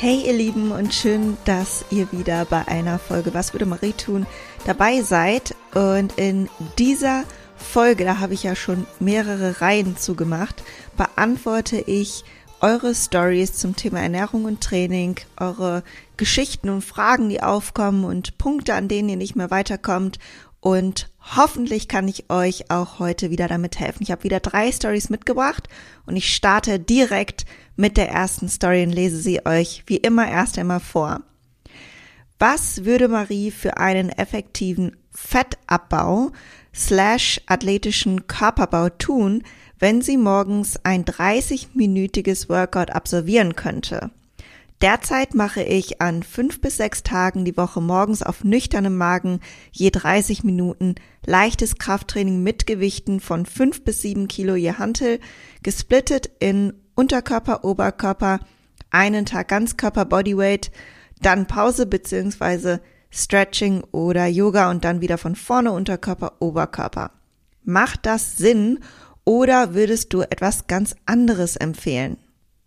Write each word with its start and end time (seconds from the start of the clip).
Hey 0.00 0.28
ihr 0.28 0.32
Lieben 0.32 0.70
und 0.70 0.94
schön, 0.94 1.36
dass 1.44 1.84
ihr 1.90 2.12
wieder 2.12 2.44
bei 2.44 2.68
einer 2.68 3.00
Folge 3.00 3.34
Was 3.34 3.52
würde 3.52 3.66
Marie 3.66 3.94
tun 3.94 4.28
dabei 4.64 5.02
seid. 5.02 5.56
Und 5.74 6.16
in 6.16 6.48
dieser 6.78 7.24
Folge, 7.56 8.04
da 8.04 8.20
habe 8.20 8.32
ich 8.32 8.44
ja 8.44 8.54
schon 8.54 8.86
mehrere 9.00 9.60
Reihen 9.60 9.96
zugemacht, 9.96 10.62
beantworte 10.96 11.78
ich 11.80 12.22
eure 12.60 12.94
Stories 12.94 13.54
zum 13.54 13.74
Thema 13.74 13.98
Ernährung 13.98 14.44
und 14.44 14.60
Training, 14.60 15.16
eure 15.36 15.82
Geschichten 16.16 16.68
und 16.68 16.84
Fragen, 16.84 17.28
die 17.28 17.42
aufkommen 17.42 18.04
und 18.04 18.38
Punkte, 18.38 18.74
an 18.74 18.86
denen 18.86 19.08
ihr 19.08 19.16
nicht 19.16 19.34
mehr 19.34 19.50
weiterkommt. 19.50 20.20
Und 20.60 21.10
hoffentlich 21.36 21.88
kann 21.88 22.06
ich 22.06 22.30
euch 22.30 22.70
auch 22.70 23.00
heute 23.00 23.30
wieder 23.30 23.48
damit 23.48 23.80
helfen. 23.80 24.04
Ich 24.04 24.12
habe 24.12 24.22
wieder 24.22 24.38
drei 24.38 24.70
Stories 24.70 25.10
mitgebracht 25.10 25.68
und 26.06 26.14
ich 26.14 26.32
starte 26.32 26.78
direkt 26.78 27.46
mit 27.78 27.96
der 27.96 28.10
ersten 28.10 28.48
Story 28.48 28.82
und 28.82 28.90
lese 28.90 29.18
sie 29.18 29.46
euch 29.46 29.84
wie 29.86 29.96
immer 29.96 30.28
erst 30.28 30.58
einmal 30.58 30.80
vor. 30.80 31.20
Was 32.38 32.84
würde 32.84 33.08
Marie 33.08 33.50
für 33.50 33.78
einen 33.78 34.10
effektiven 34.10 34.96
Fettabbau 35.12 36.30
slash 36.74 37.40
athletischen 37.46 38.26
Körperbau 38.26 38.88
tun, 38.90 39.42
wenn 39.78 40.02
sie 40.02 40.16
morgens 40.16 40.78
ein 40.84 41.04
30-minütiges 41.04 42.48
Workout 42.48 42.90
absolvieren 42.90 43.54
könnte? 43.56 44.10
Derzeit 44.80 45.34
mache 45.34 45.62
ich 45.62 46.00
an 46.00 46.22
fünf 46.22 46.60
bis 46.60 46.76
sechs 46.76 47.02
Tagen 47.02 47.44
die 47.44 47.56
Woche 47.56 47.80
morgens 47.80 48.22
auf 48.22 48.44
nüchternem 48.44 48.96
Magen 48.96 49.40
je 49.72 49.90
30 49.90 50.44
Minuten 50.44 50.94
leichtes 51.26 51.76
Krafttraining 51.78 52.42
mit 52.44 52.66
Gewichten 52.66 53.18
von 53.18 53.44
fünf 53.44 53.82
bis 53.82 54.02
sieben 54.02 54.28
Kilo 54.28 54.54
je 54.54 54.74
Hantel, 54.74 55.18
gesplittet 55.64 56.30
in 56.38 56.74
Unterkörper, 56.98 57.62
Oberkörper, 57.62 58.40
einen 58.90 59.24
Tag 59.24 59.46
Ganzkörper 59.46 60.04
Bodyweight, 60.04 60.72
dann 61.22 61.46
Pause 61.46 61.86
beziehungsweise 61.86 62.80
Stretching 63.08 63.84
oder 63.92 64.26
Yoga 64.26 64.68
und 64.68 64.84
dann 64.84 65.00
wieder 65.00 65.16
von 65.16 65.36
vorne 65.36 65.70
Unterkörper, 65.70 66.32
Oberkörper. 66.40 67.12
Macht 67.62 68.04
das 68.04 68.36
Sinn 68.36 68.80
oder 69.24 69.74
würdest 69.74 70.12
du 70.12 70.22
etwas 70.22 70.66
ganz 70.66 70.96
anderes 71.06 71.54
empfehlen? 71.54 72.16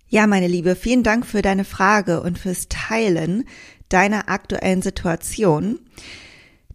Ja, 0.08 0.28
meine 0.28 0.48
Liebe, 0.48 0.78
vielen 0.78 1.04
Dank 1.04 1.26
für 1.26 1.42
deine 1.42 1.66
Frage 1.66 2.22
und 2.22 2.40
fürs 2.40 2.70
Teilen 2.70 3.44
deiner 3.90 4.30
aktuellen 4.30 4.82
Situation. 4.82 5.78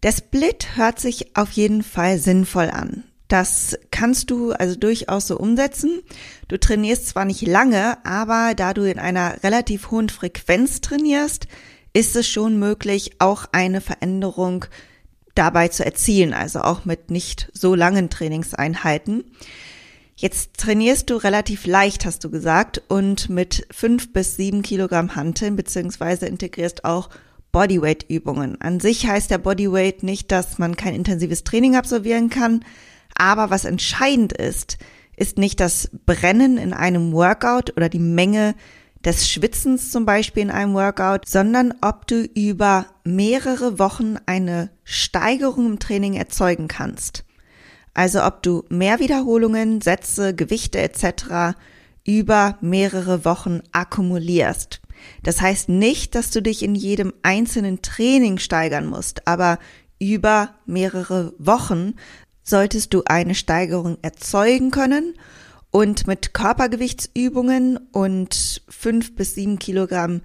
Der 0.03 0.11
Split 0.11 0.77
hört 0.77 0.99
sich 0.99 1.35
auf 1.35 1.49
jeden 1.53 1.81
Fall 1.81 2.19
sinnvoll 2.19 2.69
an. 2.69 3.03
Das 3.27 3.77
kannst 3.91 4.31
du 4.31 4.53
also 4.53 4.75
durchaus 4.75 5.27
so 5.27 5.37
umsetzen. 5.37 6.01
Du 6.47 6.57
trainierst 6.57 7.07
zwar 7.07 7.25
nicht 7.25 7.45
lange, 7.45 8.03
aber 8.05 8.53
da 8.55 8.73
du 8.73 8.83
in 8.83 8.99
einer 8.99 9.43
relativ 9.43 9.91
hohen 9.91 10.09
Frequenz 10.09 10.81
trainierst, 10.81 11.47
ist 11.93 12.15
es 12.15 12.27
schon 12.27 12.57
möglich, 12.57 13.13
auch 13.19 13.45
eine 13.51 13.81
Veränderung 13.81 14.65
dabei 15.35 15.67
zu 15.67 15.85
erzielen, 15.85 16.33
also 16.33 16.61
auch 16.61 16.85
mit 16.85 17.11
nicht 17.11 17.49
so 17.53 17.75
langen 17.75 18.09
Trainingseinheiten. 18.09 19.25
Jetzt 20.15 20.57
trainierst 20.57 21.09
du 21.09 21.17
relativ 21.17 21.67
leicht, 21.67 22.05
hast 22.05 22.23
du 22.23 22.31
gesagt, 22.31 22.81
und 22.87 23.29
mit 23.29 23.67
fünf 23.69 24.13
bis 24.13 24.35
sieben 24.35 24.63
Kilogramm 24.63 25.15
Hanteln, 25.15 25.55
beziehungsweise 25.55 26.25
integrierst 26.25 26.85
auch 26.85 27.09
Bodyweight-Übungen. 27.51 28.59
An 28.59 28.79
sich 28.79 29.05
heißt 29.05 29.29
der 29.29 29.37
Bodyweight 29.37 30.01
nicht, 30.01 30.31
dass 30.31 30.57
man 30.57 30.75
kein 30.75 30.95
intensives 30.95 31.43
Training 31.43 31.75
absolvieren 31.75 32.29
kann, 32.29 32.65
aber 33.17 33.49
was 33.49 33.65
entscheidend 33.65 34.33
ist, 34.33 34.77
ist 35.15 35.37
nicht 35.37 35.59
das 35.59 35.89
Brennen 36.05 36.57
in 36.57 36.73
einem 36.73 37.11
Workout 37.11 37.75
oder 37.75 37.89
die 37.89 37.99
Menge 37.99 38.55
des 39.03 39.29
Schwitzens 39.29 39.91
zum 39.91 40.05
Beispiel 40.05 40.43
in 40.43 40.51
einem 40.51 40.73
Workout, 40.73 41.27
sondern 41.27 41.73
ob 41.81 42.07
du 42.07 42.23
über 42.23 42.87
mehrere 43.03 43.79
Wochen 43.79 44.17
eine 44.25 44.69
Steigerung 44.83 45.65
im 45.65 45.79
Training 45.79 46.13
erzeugen 46.13 46.67
kannst. 46.67 47.23
Also 47.93 48.23
ob 48.23 48.43
du 48.43 48.63
mehr 48.69 48.99
Wiederholungen, 48.99 49.81
Sätze, 49.81 50.35
Gewichte 50.35 50.79
etc. 50.79 51.57
über 52.05 52.57
mehrere 52.61 53.25
Wochen 53.25 53.61
akkumulierst. 53.71 54.81
Das 55.23 55.41
heißt 55.41 55.69
nicht, 55.69 56.13
dass 56.13 56.29
du 56.29 56.41
dich 56.41 56.63
in 56.63 56.75
jedem 56.75 57.13
einzelnen 57.23 57.81
Training 57.81 58.37
steigern 58.37 58.85
musst, 58.85 59.27
aber 59.27 59.57
über 59.99 60.49
mehrere 60.65 61.33
Wochen 61.39 61.95
solltest 62.47 62.93
du 62.93 63.03
eine 63.05 63.35
Steigerung 63.35 63.97
erzeugen 64.01 64.71
können 64.71 65.13
und 65.71 66.07
mit 66.07 66.33
Körpergewichtsübungen 66.33 67.77
und 67.91 68.61
fünf 68.69 69.15
bis 69.15 69.35
sieben 69.35 69.59
Kilogramm 69.59 70.21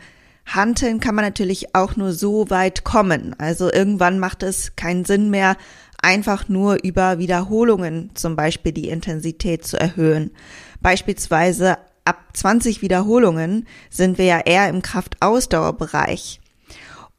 Hanteln 0.47 1.00
kann 1.00 1.15
man 1.15 1.25
natürlich 1.25 1.75
auch 1.75 1.97
nur 1.97 2.12
so 2.12 2.50
weit 2.50 2.84
kommen. 2.84 3.34
Also 3.38 3.72
irgendwann 3.72 4.19
macht 4.19 4.43
es 4.43 4.77
keinen 4.77 5.05
Sinn 5.05 5.31
mehr, 5.31 5.56
einfach 6.00 6.49
nur 6.49 6.82
über 6.82 7.19
Wiederholungen 7.19 8.11
zum 8.15 8.37
Beispiel 8.37 8.72
die 8.72 8.88
Intensität 8.88 9.65
zu 9.65 9.78
erhöhen. 9.78 10.32
Beispielsweise 10.81 11.78
ab 12.05 12.19
20 12.32 12.82
Wiederholungen 12.82 13.66
sind 13.88 14.19
wir 14.19 14.25
ja 14.25 14.41
eher 14.41 14.69
im 14.69 14.82
Kraftausdauerbereich. 14.82 16.42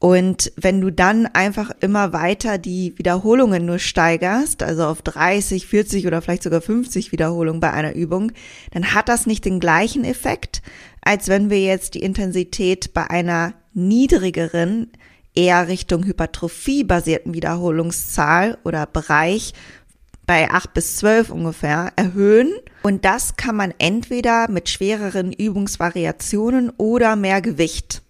Und 0.04 0.52
wenn 0.56 0.82
du 0.82 0.90
dann 0.90 1.24
einfach 1.24 1.70
immer 1.80 2.12
weiter 2.12 2.58
die 2.58 2.92
Wiederholungen 2.98 3.64
nur 3.64 3.78
steigerst, 3.78 4.62
also 4.62 4.84
auf 4.84 5.00
30, 5.00 5.66
40 5.66 6.06
oder 6.06 6.20
vielleicht 6.20 6.42
sogar 6.42 6.60
50 6.60 7.10
Wiederholungen 7.10 7.58
bei 7.58 7.72
einer 7.72 7.94
Übung, 7.94 8.30
dann 8.72 8.92
hat 8.92 9.08
das 9.08 9.24
nicht 9.24 9.46
den 9.46 9.60
gleichen 9.60 10.04
Effekt, 10.04 10.60
als 11.00 11.28
wenn 11.28 11.48
wir 11.48 11.62
jetzt 11.62 11.94
die 11.94 12.02
Intensität 12.02 12.92
bei 12.92 13.08
einer 13.08 13.54
niedrigeren, 13.72 14.92
eher 15.34 15.68
Richtung 15.68 16.04
Hypertrophie 16.04 16.84
basierten 16.84 17.32
Wiederholungszahl 17.32 18.58
oder 18.62 18.84
Bereich 18.84 19.54
bei 20.26 20.50
8 20.50 20.74
bis 20.74 20.98
12 20.98 21.30
ungefähr 21.30 21.94
erhöhen. 21.96 22.52
Und 22.82 23.06
das 23.06 23.36
kann 23.36 23.56
man 23.56 23.72
entweder 23.78 24.50
mit 24.50 24.68
schwereren 24.68 25.32
Übungsvariationen 25.32 26.74
oder 26.76 27.16
mehr 27.16 27.40
Gewicht 27.40 28.02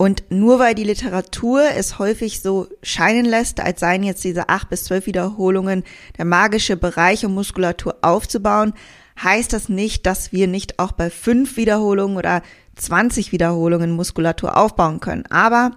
und 0.00 0.22
nur 0.30 0.60
weil 0.60 0.76
die 0.76 0.84
Literatur 0.84 1.62
es 1.76 1.98
häufig 1.98 2.40
so 2.40 2.68
scheinen 2.82 3.24
lässt, 3.24 3.60
als 3.60 3.80
seien 3.80 4.04
jetzt 4.04 4.22
diese 4.22 4.48
acht 4.48 4.70
bis 4.70 4.84
zwölf 4.84 5.06
Wiederholungen 5.06 5.82
der 6.16 6.24
magische 6.24 6.76
Bereich, 6.76 7.26
um 7.26 7.34
Muskulatur 7.34 7.96
aufzubauen, 8.02 8.74
heißt 9.20 9.52
das 9.52 9.68
nicht, 9.68 10.06
dass 10.06 10.30
wir 10.32 10.46
nicht 10.46 10.78
auch 10.78 10.92
bei 10.92 11.10
fünf 11.10 11.56
Wiederholungen 11.56 12.16
oder 12.16 12.42
20 12.76 13.32
Wiederholungen 13.32 13.90
Muskulatur 13.90 14.56
aufbauen 14.56 15.00
können. 15.00 15.26
Aber 15.30 15.72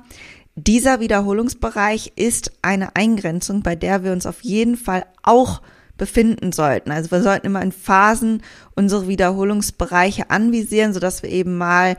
dieser 0.55 0.99
Wiederholungsbereich 0.99 2.13
ist 2.15 2.51
eine 2.61 2.95
Eingrenzung, 2.95 3.63
bei 3.63 3.75
der 3.75 4.03
wir 4.03 4.11
uns 4.11 4.27
auf 4.27 4.41
jeden 4.41 4.77
Fall 4.77 5.03
auch 5.23 5.63
befinden 5.97 6.51
sollten. 6.51 6.91
Also 6.91 7.09
wir 7.09 7.23
sollten 7.23 7.47
immer 7.47 7.63
in 7.63 7.71
Phasen 7.71 8.43
unsere 8.75 9.07
Wiederholungsbereiche 9.07 10.29
anvisieren, 10.29 10.93
sodass 10.93 11.23
wir 11.23 11.31
eben 11.31 11.57
mal 11.57 11.97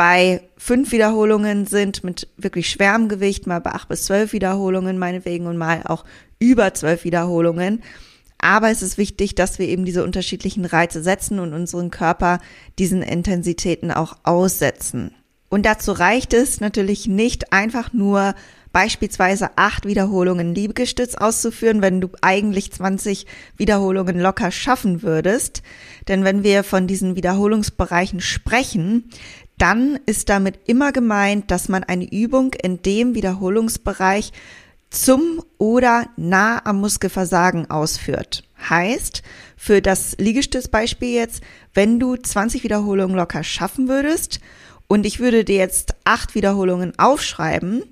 bei 0.00 0.40
fünf 0.56 0.92
Wiederholungen 0.92 1.66
sind 1.66 2.04
mit 2.04 2.26
wirklich 2.38 2.70
schwerem 2.70 3.10
Gewicht, 3.10 3.46
mal 3.46 3.60
bei 3.60 3.72
acht 3.72 3.90
bis 3.90 4.04
zwölf 4.04 4.32
Wiederholungen 4.32 4.96
meinetwegen 4.96 5.44
und 5.46 5.58
mal 5.58 5.82
auch 5.84 6.06
über 6.38 6.72
zwölf 6.72 7.04
Wiederholungen. 7.04 7.82
Aber 8.38 8.70
es 8.70 8.80
ist 8.80 8.96
wichtig, 8.96 9.34
dass 9.34 9.58
wir 9.58 9.68
eben 9.68 9.84
diese 9.84 10.02
unterschiedlichen 10.02 10.64
Reize 10.64 11.02
setzen 11.02 11.38
und 11.38 11.52
unseren 11.52 11.90
Körper 11.90 12.38
diesen 12.78 13.02
Intensitäten 13.02 13.90
auch 13.90 14.16
aussetzen. 14.22 15.14
Und 15.50 15.66
dazu 15.66 15.92
reicht 15.92 16.32
es 16.32 16.62
natürlich 16.62 17.06
nicht 17.06 17.52
einfach 17.52 17.92
nur 17.92 18.34
beispielsweise 18.72 19.50
acht 19.56 19.84
Wiederholungen 19.84 20.54
Liegestütz 20.54 21.16
auszuführen, 21.16 21.82
wenn 21.82 22.00
du 22.00 22.08
eigentlich 22.22 22.72
20 22.72 23.26
Wiederholungen 23.56 24.18
locker 24.18 24.50
schaffen 24.50 25.02
würdest. 25.02 25.62
Denn 26.08 26.24
wenn 26.24 26.44
wir 26.44 26.62
von 26.62 26.86
diesen 26.86 27.16
Wiederholungsbereichen 27.16 28.20
sprechen, 28.20 29.10
dann 29.60 29.98
ist 30.06 30.30
damit 30.30 30.58
immer 30.66 30.90
gemeint, 30.90 31.50
dass 31.50 31.68
man 31.68 31.84
eine 31.84 32.10
Übung 32.10 32.54
in 32.54 32.80
dem 32.82 33.14
Wiederholungsbereich 33.14 34.32
zum 34.88 35.42
oder 35.58 36.06
nah 36.16 36.64
am 36.64 36.80
Muskelversagen 36.80 37.70
ausführt. 37.70 38.42
Heißt, 38.68 39.22
für 39.56 39.82
das 39.82 40.16
Liegestützbeispiel 40.18 41.10
jetzt, 41.10 41.42
wenn 41.74 42.00
du 42.00 42.16
20 42.16 42.64
Wiederholungen 42.64 43.16
locker 43.16 43.44
schaffen 43.44 43.88
würdest 43.88 44.40
und 44.88 45.06
ich 45.06 45.20
würde 45.20 45.44
dir 45.44 45.58
jetzt 45.58 45.94
acht 46.04 46.34
Wiederholungen 46.34 46.98
aufschreiben, 46.98 47.84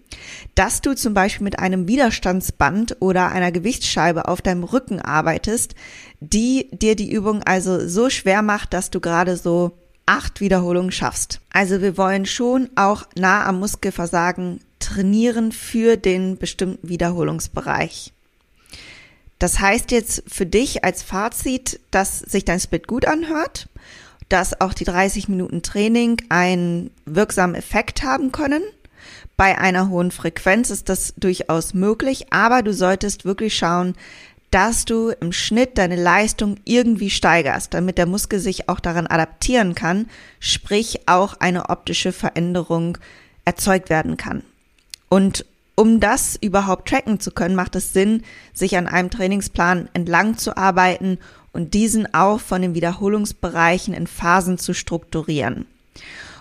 dass 0.54 0.80
du 0.80 0.94
zum 0.94 1.14
Beispiel 1.14 1.44
mit 1.44 1.58
einem 1.58 1.86
Widerstandsband 1.86 2.96
oder 3.00 3.28
einer 3.28 3.52
Gewichtsscheibe 3.52 4.26
auf 4.26 4.42
deinem 4.42 4.64
Rücken 4.64 5.00
arbeitest, 5.00 5.74
die 6.20 6.68
dir 6.72 6.96
die 6.96 7.12
Übung 7.12 7.42
also 7.44 7.86
so 7.86 8.10
schwer 8.10 8.42
macht, 8.42 8.72
dass 8.72 8.90
du 8.90 9.00
gerade 9.00 9.36
so 9.36 9.78
acht 10.08 10.40
Wiederholungen 10.40 10.90
schaffst. 10.90 11.40
Also 11.50 11.80
wir 11.80 11.96
wollen 11.96 12.26
schon 12.26 12.70
auch 12.76 13.04
nah 13.14 13.46
am 13.46 13.60
Muskelversagen 13.60 14.60
trainieren 14.78 15.52
für 15.52 15.96
den 15.96 16.38
bestimmten 16.38 16.88
Wiederholungsbereich. 16.88 18.12
Das 19.38 19.60
heißt 19.60 19.92
jetzt 19.92 20.24
für 20.26 20.46
dich 20.46 20.84
als 20.84 21.02
Fazit, 21.02 21.80
dass 21.90 22.18
sich 22.18 22.44
dein 22.44 22.58
Split 22.58 22.88
gut 22.88 23.06
anhört 23.06 23.68
dass 24.28 24.60
auch 24.60 24.74
die 24.74 24.84
30 24.84 25.28
Minuten 25.28 25.62
Training 25.62 26.20
einen 26.28 26.90
wirksamen 27.06 27.56
Effekt 27.56 28.02
haben 28.02 28.32
können. 28.32 28.62
Bei 29.36 29.58
einer 29.58 29.88
hohen 29.88 30.10
Frequenz 30.10 30.70
ist 30.70 30.88
das 30.88 31.14
durchaus 31.16 31.72
möglich, 31.72 32.32
aber 32.32 32.62
du 32.62 32.74
solltest 32.74 33.24
wirklich 33.24 33.56
schauen, 33.56 33.94
dass 34.50 34.84
du 34.84 35.10
im 35.10 35.32
Schnitt 35.32 35.76
deine 35.76 35.96
Leistung 35.96 36.56
irgendwie 36.64 37.10
steigerst, 37.10 37.74
damit 37.74 37.98
der 37.98 38.06
Muskel 38.06 38.38
sich 38.38 38.68
auch 38.68 38.80
daran 38.80 39.06
adaptieren 39.06 39.74
kann, 39.74 40.08
sprich 40.40 41.06
auch 41.06 41.34
eine 41.40 41.68
optische 41.68 42.12
Veränderung 42.12 42.98
erzeugt 43.44 43.90
werden 43.90 44.16
kann. 44.16 44.42
Und 45.08 45.44
um 45.74 46.00
das 46.00 46.36
überhaupt 46.40 46.88
tracken 46.88 47.20
zu 47.20 47.30
können, 47.30 47.54
macht 47.54 47.76
es 47.76 47.92
Sinn, 47.92 48.24
sich 48.52 48.76
an 48.76 48.88
einem 48.88 49.10
Trainingsplan 49.10 49.88
entlang 49.92 50.36
zu 50.36 50.56
arbeiten 50.56 51.18
und 51.52 51.74
diesen 51.74 52.12
auch 52.14 52.40
von 52.40 52.62
den 52.62 52.74
Wiederholungsbereichen 52.74 53.94
in 53.94 54.06
Phasen 54.06 54.58
zu 54.58 54.74
strukturieren. 54.74 55.66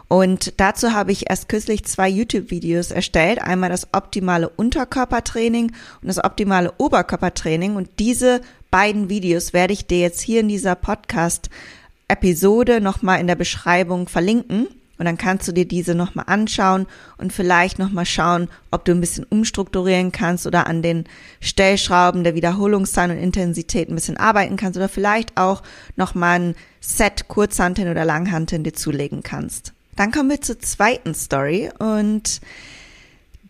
Und 0.07 0.59
dazu 0.59 0.94
habe 0.94 1.12
ich 1.12 1.30
erst 1.30 1.50
kürzlich 1.50 1.83
zwei 1.86 2.07
YouTube-Videos 2.07 2.92
erstellt. 2.92 3.42
Einmal 3.42 3.69
das 3.69 3.94
optimale 3.94 4.50
Unterkörpertraining 4.50 5.74
und 6.01 6.07
das 6.07 6.24
optimale 6.24 6.74
Oberkörpertraining. 6.77 7.75
Und 7.75 7.89
diese 8.00 8.39
beiden 8.71 9.09
Videos 9.09 9.51
werde 9.51 9.74
ich 9.74 9.86
dir 9.86 10.00
jetzt 10.00 10.21
hier 10.21 10.39
in 10.39 10.48
dieser 10.48 10.75
Podcast-Episode 10.75 12.80
nochmal 12.80 13.19
in 13.19 13.27
der 13.27 13.36
Beschreibung 13.36 14.07
verlinken. 14.07 14.68
Und 14.98 15.06
dann 15.06 15.18
kannst 15.18 15.48
du 15.48 15.51
dir 15.51 15.68
diese 15.68 15.94
nochmal 15.94 16.25
anschauen 16.27 16.88
und 17.18 17.31
vielleicht 17.31 17.77
nochmal 17.77 18.07
schauen, 18.07 18.50
ob 18.71 18.83
du 18.83 18.94
ein 18.94 19.01
bisschen 19.01 19.25
umstrukturieren 19.25 20.12
kannst 20.12 20.48
oder 20.48 20.65
an 20.65 20.81
den 20.81 21.04
Stellschrauben 21.39 22.24
der 22.24 22.33
Wiederholungszahl 22.33 23.12
und 23.12 23.18
Intensität 23.18 23.89
ein 23.89 23.95
bisschen 23.95 24.18
arbeiten 24.18 24.57
kannst 24.57 24.75
oder 24.75 24.89
vielleicht 24.89 25.38
auch 25.38 25.62
nochmal 25.98 26.39
ein 26.39 26.56
Set 26.81 27.27
Kurzhanteln 27.27 27.92
oder 27.92 28.06
Langhanteln 28.06 28.63
dir 28.63 28.74
zulegen 28.74 29.21
kannst. 29.21 29.74
Dann 29.98 30.12
kommen 30.12 30.30
wir 30.30 30.40
zur 30.40 30.60
zweiten 30.60 31.14
Story 31.14 31.70
und 31.80 32.40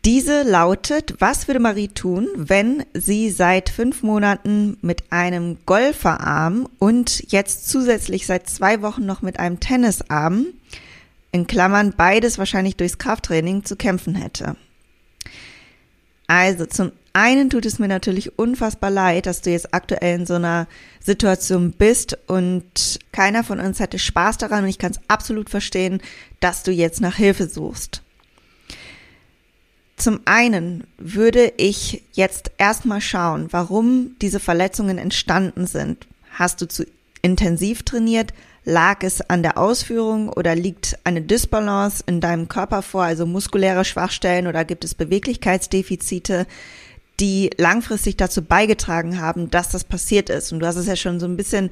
diese 0.06 0.44
lautet, 0.44 1.16
was 1.20 1.48
würde 1.48 1.60
Marie 1.60 1.90
tun, 1.90 2.30
wenn 2.36 2.86
sie 2.94 3.30
seit 3.30 3.70
fünf 3.70 4.02
Monaten 4.02 4.78
mit 4.82 5.12
einem 5.12 5.58
Golferarm 5.66 6.70
und 6.80 7.32
jetzt 7.32 7.68
zusätzlich 7.68 8.26
seit 8.26 8.50
zwei 8.50 8.82
Wochen 8.82 9.06
noch 9.06 9.22
mit 9.22 9.40
einem 9.40 9.60
Tennisarm 9.60 10.46
in 11.34 11.46
Klammern 11.46 11.94
beides 11.98 12.38
wahrscheinlich 12.38 12.78
durchs 12.78 12.98
Krafttraining 12.98 13.66
zu 13.66 13.76
kämpfen 13.76 14.16
hätte. 14.16 14.56
Also 16.28 16.66
zum 16.66 16.94
einen 17.18 17.50
tut 17.50 17.66
es 17.66 17.80
mir 17.80 17.88
natürlich 17.88 18.38
unfassbar 18.38 18.92
leid, 18.92 19.26
dass 19.26 19.42
du 19.42 19.50
jetzt 19.50 19.74
aktuell 19.74 20.20
in 20.20 20.26
so 20.28 20.36
einer 20.36 20.68
Situation 21.00 21.72
bist 21.72 22.16
und 22.28 23.00
keiner 23.12 23.44
von 23.44 23.60
uns 23.60 23.80
hätte 23.80 23.98
Spaß 23.98 24.38
daran 24.38 24.64
und 24.64 24.70
ich 24.70 24.78
kann 24.78 24.92
es 24.92 25.00
absolut 25.08 25.50
verstehen, 25.50 26.00
dass 26.42 26.62
du 26.62 26.72
jetzt 26.72 27.02
nach 27.02 27.16
Hilfe 27.16 27.48
suchst. 27.48 28.04
Zum 29.96 30.20
einen 30.26 30.84
würde 31.00 31.54
ich 31.58 32.04
jetzt 32.14 32.52
erstmal 32.60 33.02
schauen, 33.02 33.48
warum 33.50 34.16
diese 34.22 34.40
Verletzungen 34.40 35.00
entstanden 35.00 35.66
sind. 35.66 36.06
Hast 36.34 36.62
du 36.62 36.68
zu 36.68 36.86
intensiv 37.24 37.82
trainiert? 37.82 38.32
Lag 38.64 39.02
es 39.02 39.28
an 39.28 39.42
der 39.42 39.58
Ausführung 39.58 40.30
oder 40.30 40.54
liegt 40.54 41.00
eine 41.04 41.24
Dysbalance 41.24 42.04
in 42.06 42.22
deinem 42.22 42.48
Körper 42.48 42.84
vor, 42.84 43.04
also 43.04 43.26
muskuläre 43.26 43.86
Schwachstellen 43.86 44.46
oder 44.46 44.66
gibt 44.66 44.84
es 44.84 44.94
Beweglichkeitsdefizite, 44.94 46.46
die 47.20 47.50
langfristig 47.58 48.18
dazu 48.18 48.42
beigetragen 48.44 49.20
haben, 49.20 49.50
dass 49.50 49.70
das 49.70 49.84
passiert 49.84 50.30
ist? 50.30 50.52
Und 50.52 50.60
du 50.60 50.68
hast 50.68 50.76
es 50.76 50.88
ja 50.88 50.96
schon 50.96 51.20
so 51.20 51.26
ein 51.26 51.38
bisschen 51.38 51.70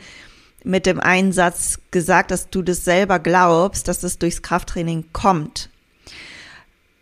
mit 0.63 0.86
dem 0.86 1.00
Einsatz 1.00 1.80
gesagt, 1.92 2.31
dass 2.31 2.50
du 2.50 2.62
das 2.62 2.83
selber 2.83 3.19
glaubst, 3.19 3.88
dass 3.88 4.03
es 4.03 4.18
durchs 4.18 4.42
Krafttraining 4.42 5.06
kommt. 5.13 5.69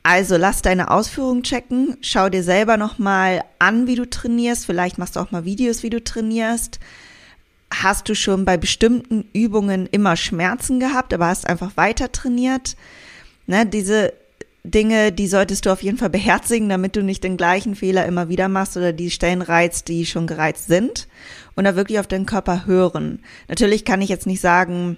Also 0.03 0.35
lass 0.35 0.61
deine 0.61 0.91
Ausführung 0.91 1.43
checken, 1.43 1.97
schau 2.01 2.27
dir 2.27 2.43
selber 2.43 2.75
nochmal 2.75 3.45
an, 3.59 3.87
wie 3.87 3.95
du 3.95 4.09
trainierst, 4.09 4.65
vielleicht 4.65 4.97
machst 4.97 5.15
du 5.15 5.21
auch 5.21 5.31
mal 5.31 5.45
Videos, 5.45 5.81
wie 5.81 5.89
du 5.89 6.03
trainierst 6.03 6.79
hast 7.81 8.09
du 8.09 8.15
schon 8.15 8.45
bei 8.45 8.57
bestimmten 8.57 9.25
Übungen 9.33 9.87
immer 9.87 10.15
Schmerzen 10.15 10.79
gehabt, 10.79 11.13
aber 11.13 11.27
hast 11.27 11.47
einfach 11.47 11.75
weiter 11.75 12.11
trainiert. 12.11 12.75
Ne, 13.47 13.65
diese 13.65 14.13
Dinge, 14.65 15.11
die 15.11 15.27
solltest 15.27 15.65
du 15.65 15.71
auf 15.71 15.83
jeden 15.83 15.97
Fall 15.97 16.09
beherzigen, 16.09 16.69
damit 16.69 16.95
du 16.95 17.03
nicht 17.03 17.23
den 17.23 17.35
gleichen 17.35 17.75
Fehler 17.75 18.05
immer 18.05 18.29
wieder 18.29 18.47
machst 18.47 18.77
oder 18.77 18.93
die 18.93 19.11
Stellen 19.11 19.41
reizt, 19.41 19.89
die 19.89 20.05
schon 20.05 20.25
gereizt 20.25 20.67
sind 20.67 21.07
und 21.55 21.65
da 21.65 21.75
wirklich 21.75 21.99
auf 21.99 22.07
deinen 22.07 22.25
Körper 22.25 22.65
hören. 22.65 23.19
Natürlich 23.49 23.83
kann 23.83 24.01
ich 24.01 24.09
jetzt 24.09 24.25
nicht 24.25 24.39
sagen, 24.39 24.97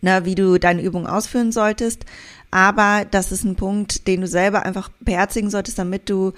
na, 0.00 0.24
wie 0.24 0.34
du 0.34 0.58
deine 0.58 0.80
Übung 0.80 1.06
ausführen 1.06 1.52
solltest, 1.52 2.06
aber 2.50 3.04
das 3.10 3.32
ist 3.32 3.44
ein 3.44 3.56
Punkt, 3.56 4.06
den 4.06 4.22
du 4.22 4.26
selber 4.26 4.64
einfach 4.64 4.88
beherzigen 5.00 5.50
solltest, 5.50 5.78
damit 5.78 6.08
du 6.08 6.32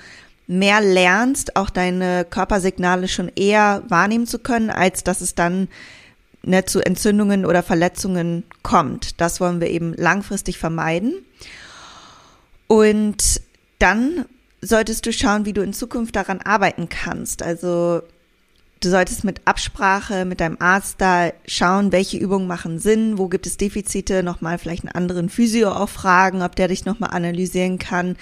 mehr 0.49 0.81
lernst, 0.81 1.55
auch 1.55 1.71
deine 1.71 2.27
Körpersignale 2.29 3.07
schon 3.07 3.31
eher 3.37 3.85
wahrnehmen 3.89 4.27
zu 4.27 4.41
können, 4.41 4.71
als 4.71 5.05
dass 5.05 5.21
es 5.21 5.37
dann 5.37 5.69
ne, 6.43 6.65
zu 6.65 6.81
Entzündungen 6.81 7.47
oder 7.47 7.63
Verletzungen 7.63 8.43
kommt. 8.65 9.21
Das 9.21 9.41
wollen 9.41 9.61
wir 9.61 9.71
eben 9.71 9.95
langfristig 9.95 10.59
vermeiden. 10.59 11.15
Und 12.73 13.43
dann 13.81 14.25
solltest 14.63 15.05
du 15.05 15.13
schauen, 15.13 15.45
wie 15.45 15.53
du 15.53 15.61
in 15.61 15.75
Zukunft 15.75 16.17
daran 16.17 16.41
arbeiten 16.41 16.89
kannst. 16.89 17.43
Also 17.43 18.01
Du 18.81 18.91
solltest 18.91 19.23
mit 19.23 19.43
Absprache 19.45 20.25
mit 20.25 20.41
deinem 20.41 20.57
Arzt 20.59 20.97
da 20.99 21.31
schauen, 21.47 21.93
welche 21.93 22.17
Übungen 22.17 22.49
machen 22.49 22.81
Sinn, 22.81 23.17
wo 23.17 23.29
gibt 23.29 23.47
es 23.47 23.57
Defizite, 23.57 24.25
nochmal 24.25 24.59
vielleicht 24.59 24.83
einen 24.83 24.97
anderen 24.97 25.29
Physio 25.29 25.71
auch 25.71 25.89
fragen, 25.89 26.43
ob 26.43 26.57
der 26.57 26.67
dich 26.67 26.85
nochmal 26.85 27.11
analysieren 27.11 27.79
kann 27.79 28.17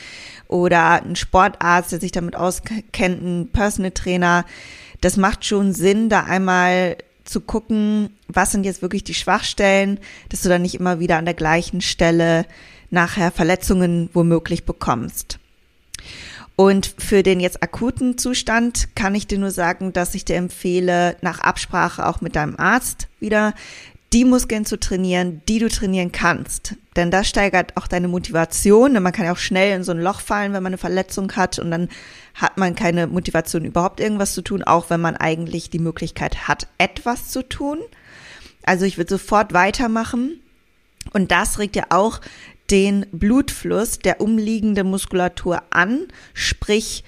oder 0.49 1.02
ein 1.02 1.16
Sportarzt, 1.16 1.92
der 1.92 2.00
sich 2.00 2.12
damit 2.12 2.37
auskennt, 2.37 3.23
ein 3.23 3.49
Personal 3.52 3.92
Trainer. 3.92 4.45
Das 5.00 5.16
macht 5.16 5.47
schon 5.47 5.73
Sinn, 5.73 6.11
da 6.11 6.25
einmal 6.25 6.99
zu 7.25 7.40
gucken, 7.40 8.11
was 8.28 8.52
sind 8.52 8.64
jetzt 8.64 8.83
wirklich 8.83 9.04
die 9.04 9.14
Schwachstellen, 9.14 9.99
dass 10.28 10.42
du 10.42 10.50
dann 10.50 10.61
nicht 10.61 10.75
immer 10.75 11.00
wieder 11.00 11.16
an 11.16 11.25
der 11.25 11.35
gleichen 11.35 11.80
Stelle 11.80 12.45
nachher 12.90 13.30
Verletzungen 13.30 14.11
womöglich 14.12 14.64
bekommst. 14.64 15.38
Und 16.56 16.94
für 16.99 17.23
den 17.23 17.40
jetzt 17.40 17.62
akuten 17.62 18.18
Zustand 18.18 18.94
kann 18.94 19.14
ich 19.14 19.26
dir 19.26 19.38
nur 19.38 19.50
sagen, 19.50 19.92
dass 19.94 20.14
ich 20.14 20.26
dir 20.26 20.37
empfehle, 20.37 21.16
nach 21.23 21.40
Absprache 21.40 22.06
auch 22.06 22.20
mit 22.20 22.37
deinem 22.37 22.56
Arzt 22.56 23.09
wieder 23.18 23.54
die 24.12 24.25
Muskeln 24.25 24.66
zu 24.66 24.78
trainieren, 24.78 25.40
die 25.49 25.61
du 25.61 25.68
trainieren 25.68 26.11
kannst. 26.11 26.75
Denn 26.97 27.11
das 27.11 27.28
steigert 27.28 27.76
auch 27.76 27.87
deine 27.87 28.09
Motivation. 28.09 28.92
Man 28.92 29.12
kann 29.12 29.25
ja 29.25 29.32
auch 29.32 29.38
schnell 29.38 29.76
in 29.76 29.85
so 29.85 29.92
ein 29.92 30.02
Loch 30.02 30.20
fallen, 30.20 30.52
wenn 30.52 30.62
man 30.62 30.70
eine 30.70 30.78
Verletzung 30.78 31.32
hat 31.37 31.59
und 31.59 31.70
dann 31.70 31.88
hat 32.35 32.59
man 32.59 32.75
keine 32.75 33.06
Motivation, 33.06 33.64
überhaupt 33.64 34.00
irgendwas 34.00 34.35
zu 34.35 34.42
tun, 34.42 34.62
auch 34.62 34.90
wenn 34.90 35.00
man 35.00 35.16
eigentlich 35.16 35.70
die 35.70 35.78
Möglichkeit 35.78 36.49
hat, 36.49 36.66
etwas 36.78 37.28
zu 37.30 37.49
tun. 37.49 37.78
Also 38.64 38.85
ich 38.85 38.99
würde 38.99 39.11
sofort 39.11 39.52
weitermachen. 39.52 40.40
Und 41.12 41.30
das 41.30 41.59
regt 41.59 41.76
ja 41.76 41.85
auch 41.88 42.20
den 42.71 43.07
Blutfluss 43.12 43.99
der 43.99 44.21
umliegenden 44.21 44.89
Muskulatur 44.89 45.62
an, 45.71 46.07
sprich 46.35 47.05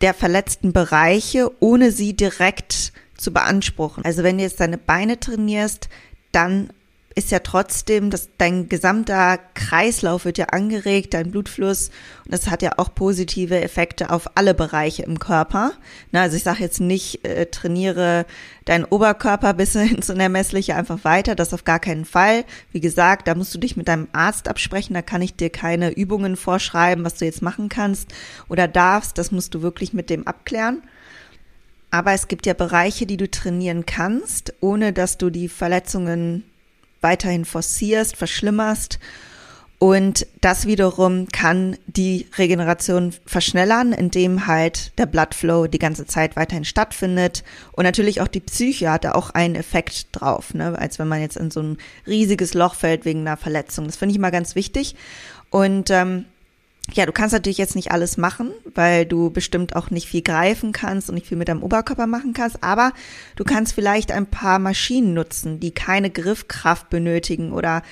der 0.00 0.14
verletzten 0.14 0.72
Bereiche, 0.72 1.50
ohne 1.60 1.90
sie 1.90 2.14
direkt 2.14 2.92
zu 3.16 3.32
beanspruchen. 3.32 4.04
Also 4.04 4.22
wenn 4.22 4.38
du 4.38 4.44
jetzt 4.44 4.60
deine 4.60 4.78
Beine 4.78 5.18
trainierst, 5.18 5.88
dann 6.32 6.70
ist 7.18 7.32
ja 7.32 7.40
trotzdem, 7.40 8.10
dass 8.10 8.28
dein 8.38 8.68
gesamter 8.68 9.40
Kreislauf 9.54 10.24
wird 10.24 10.38
ja 10.38 10.46
angeregt, 10.46 11.14
dein 11.14 11.32
Blutfluss 11.32 11.90
und 12.24 12.32
das 12.32 12.48
hat 12.48 12.62
ja 12.62 12.74
auch 12.76 12.94
positive 12.94 13.60
Effekte 13.60 14.10
auf 14.10 14.36
alle 14.36 14.54
Bereiche 14.54 15.02
im 15.02 15.18
Körper. 15.18 15.72
Na, 16.12 16.22
also 16.22 16.36
ich 16.36 16.44
sage 16.44 16.60
jetzt 16.60 16.80
nicht, 16.80 17.26
äh, 17.26 17.46
trainiere 17.46 18.24
deinen 18.66 18.84
Oberkörper 18.84 19.52
bis 19.54 19.74
ins 19.74 20.10
Unermessliche 20.10 20.76
einfach 20.76 21.02
weiter, 21.02 21.34
das 21.34 21.52
auf 21.52 21.64
gar 21.64 21.80
keinen 21.80 22.04
Fall. 22.04 22.44
Wie 22.70 22.80
gesagt, 22.80 23.26
da 23.26 23.34
musst 23.34 23.52
du 23.52 23.58
dich 23.58 23.76
mit 23.76 23.88
deinem 23.88 24.06
Arzt 24.12 24.46
absprechen, 24.46 24.94
da 24.94 25.02
kann 25.02 25.20
ich 25.20 25.34
dir 25.34 25.50
keine 25.50 25.90
Übungen 25.90 26.36
vorschreiben, 26.36 27.04
was 27.04 27.16
du 27.16 27.24
jetzt 27.24 27.42
machen 27.42 27.68
kannst 27.68 28.14
oder 28.48 28.68
darfst, 28.68 29.18
das 29.18 29.32
musst 29.32 29.54
du 29.54 29.62
wirklich 29.62 29.92
mit 29.92 30.08
dem 30.08 30.24
abklären. 30.24 30.84
Aber 31.90 32.12
es 32.12 32.28
gibt 32.28 32.46
ja 32.46 32.54
Bereiche, 32.54 33.06
die 33.06 33.16
du 33.16 33.28
trainieren 33.28 33.86
kannst, 33.86 34.54
ohne 34.60 34.92
dass 34.92 35.18
du 35.18 35.30
die 35.30 35.48
Verletzungen 35.48 36.44
weiterhin 37.00 37.44
forcierst, 37.44 38.16
verschlimmerst. 38.16 38.98
Und 39.80 40.26
das 40.40 40.66
wiederum 40.66 41.28
kann 41.28 41.76
die 41.86 42.26
Regeneration 42.36 43.14
verschnellern, 43.26 43.92
indem 43.92 44.48
halt 44.48 44.98
der 44.98 45.06
Bloodflow 45.06 45.68
die 45.68 45.78
ganze 45.78 46.04
Zeit 46.04 46.34
weiterhin 46.34 46.64
stattfindet. 46.64 47.44
Und 47.72 47.84
natürlich 47.84 48.20
auch 48.20 48.26
die 48.26 48.40
Psyche 48.40 48.90
hat 48.90 49.04
da 49.04 49.12
auch 49.12 49.30
einen 49.30 49.54
Effekt 49.54 50.08
drauf, 50.10 50.52
ne? 50.52 50.76
als 50.76 50.98
wenn 50.98 51.06
man 51.06 51.20
jetzt 51.20 51.36
in 51.36 51.52
so 51.52 51.60
ein 51.62 51.78
riesiges 52.08 52.54
Loch 52.54 52.74
fällt 52.74 53.04
wegen 53.04 53.20
einer 53.20 53.36
Verletzung. 53.36 53.86
Das 53.86 53.96
finde 53.96 54.12
ich 54.12 54.18
immer 54.18 54.32
ganz 54.32 54.56
wichtig. 54.56 54.96
Und 55.50 55.90
ähm, 55.90 56.24
ja, 56.94 57.06
du 57.06 57.12
kannst 57.12 57.32
natürlich 57.32 57.58
jetzt 57.58 57.76
nicht 57.76 57.92
alles 57.92 58.16
machen, 58.16 58.50
weil 58.74 59.04
du 59.04 59.30
bestimmt 59.30 59.76
auch 59.76 59.90
nicht 59.90 60.08
viel 60.08 60.22
greifen 60.22 60.72
kannst 60.72 61.08
und 61.08 61.16
nicht 61.16 61.26
viel 61.26 61.36
mit 61.36 61.48
deinem 61.48 61.62
Oberkörper 61.62 62.06
machen 62.06 62.32
kannst, 62.32 62.62
aber 62.62 62.92
du 63.36 63.44
kannst 63.44 63.74
vielleicht 63.74 64.10
ein 64.10 64.26
paar 64.26 64.58
Maschinen 64.58 65.14
nutzen, 65.14 65.60
die 65.60 65.72
keine 65.72 66.10
Griffkraft 66.10 66.88
benötigen 66.88 67.52
oder 67.52 67.82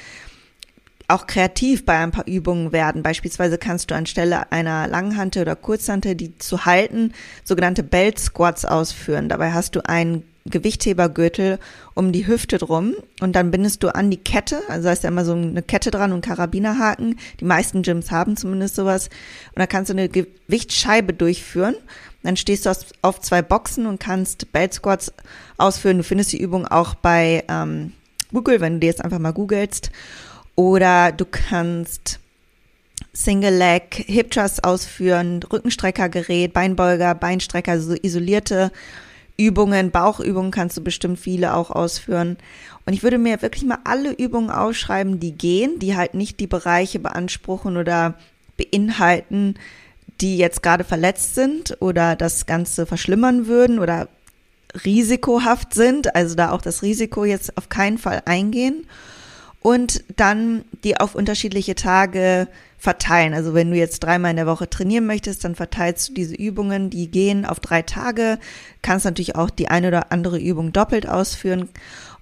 auch 1.09 1.27
kreativ 1.27 1.85
bei 1.85 1.99
ein 1.99 2.11
paar 2.11 2.27
Übungen 2.27 2.73
werden. 2.73 3.03
Beispielsweise 3.03 3.59
kannst 3.59 3.91
du 3.91 3.95
anstelle 3.95 4.51
einer 4.51 4.89
Langhante 4.89 5.41
oder 5.41 5.57
Kurzhante, 5.57 6.17
die 6.17 6.37
zu 6.39 6.65
halten, 6.65 7.13
sogenannte 7.45 7.83
Belt 7.83 8.19
Squats 8.19 8.65
ausführen. 8.65 9.29
Dabei 9.29 9.53
hast 9.53 9.77
du 9.77 9.87
einen 9.89 10.25
Gewichthebergürtel 10.51 11.59
um 11.95 12.13
die 12.13 12.27
Hüfte 12.27 12.59
drum 12.59 12.95
und 13.21 13.35
dann 13.35 13.51
bindest 13.51 13.83
du 13.83 13.95
an 13.95 14.11
die 14.11 14.17
Kette, 14.17 14.61
also 14.69 14.85
da 14.85 14.93
ist 14.93 15.03
ja 15.03 15.09
immer 15.09 15.25
so 15.25 15.33
eine 15.33 15.63
Kette 15.63 15.91
dran 15.91 16.13
und 16.13 16.25
Karabinerhaken. 16.25 17.19
Die 17.41 17.45
meisten 17.45 17.83
Gyms 17.83 18.11
haben 18.11 18.37
zumindest 18.37 18.77
sowas. 18.77 19.09
Und 19.55 19.61
da 19.61 19.67
kannst 19.67 19.91
du 19.91 19.95
eine 19.95 20.09
Gewichtsscheibe 20.09 21.13
durchführen. 21.13 21.75
Dann 22.23 22.37
stehst 22.37 22.67
du 22.67 22.73
auf 23.03 23.21
zwei 23.21 23.43
Boxen 23.43 23.87
und 23.87 24.01
kannst 24.01 24.53
Belt 24.53 24.75
Squats 24.75 25.13
ausführen. 25.59 25.99
Du 25.99 26.05
findest 26.05 26.33
die 26.33 26.41
Übung 26.41 26.67
auch 26.67 26.95
bei 26.95 27.45
ähm, 27.49 27.93
Google, 28.33 28.61
wenn 28.61 28.75
du 28.75 28.81
dir 28.81 28.87
jetzt 28.87 29.05
einfach 29.05 29.19
mal 29.19 29.33
googelst. 29.33 29.91
Oder 30.57 31.13
du 31.13 31.27
kannst 31.27 32.19
Single 33.13 33.55
Leg, 33.55 34.05
Hip 34.07 34.31
Thrust 34.31 34.65
ausführen, 34.65 35.43
Rückenstreckergerät, 35.43 36.53
Beinbeuger, 36.53 37.15
Beinstrecker, 37.15 37.79
so 37.81 37.95
isolierte 37.95 38.73
Übungen, 39.37 39.91
Bauchübungen 39.91 40.51
kannst 40.51 40.79
du 40.79 40.83
bestimmt 40.83 41.19
viele 41.19 41.55
auch 41.55 41.71
ausführen. 41.71 42.39
Und 42.87 42.95
ich 42.95 43.03
würde 43.03 43.19
mir 43.19 43.43
wirklich 43.43 43.65
mal 43.65 43.79
alle 43.85 44.13
Übungen 44.13 44.51
ausschreiben, 44.51 45.21
die 45.21 45.33
gehen, 45.33 45.79
die 45.79 45.95
halt 45.95 46.15
nicht 46.15 46.41
die 46.41 46.47
Bereiche 46.47 46.99
beanspruchen 46.99 47.77
oder 47.77 48.15
beinhalten, 48.57 49.57
die 50.23 50.39
jetzt 50.39 50.63
gerade 50.63 50.85
verletzt 50.85 51.35
sind 51.35 51.77
oder 51.81 52.17
das 52.17 52.47
Ganze 52.47 52.87
verschlimmern 52.87 53.47
würden 53.47 53.79
oder 53.79 54.09
risikohaft 54.87 55.75
sind. 55.75 56.15
Also 56.15 56.35
da 56.35 56.53
auch 56.53 56.63
das 56.63 56.83
Risiko 56.83 57.27
jetzt 57.27 57.59
auf 57.59 57.69
keinen 57.69 57.99
Fall 57.99 58.23
eingehen 58.25 58.87
und 59.67 60.05
dann 60.15 60.65
die 60.85 60.97
auf 60.97 61.17
unterschiedliche 61.17 61.75
Tage 61.75 62.47
verteilen. 62.79 63.35
Also 63.35 63.53
wenn 63.53 63.73
du 63.73 63.77
jetzt 63.77 63.99
dreimal 63.99 64.31
in 64.31 64.37
der 64.37 64.47
Woche 64.47 64.71
trainieren 64.71 65.07
möchtest, 65.07 65.43
dann 65.43 65.57
verteilst 65.57 66.09
du 66.09 66.15
diese 66.15 66.37
Übungen, 66.37 66.89
die 66.89 67.11
gehen 67.11 67.45
auf 67.45 67.59
drei 67.59 67.83
Tage, 67.83 68.39
kannst 68.81 69.07
natürlich 69.07 69.35
auch 69.35 69.51
die 69.51 69.67
eine 69.67 69.89
oder 69.89 70.13
andere 70.13 70.39
Übung 70.39 70.73
doppelt 70.73 71.09
ausführen 71.09 71.69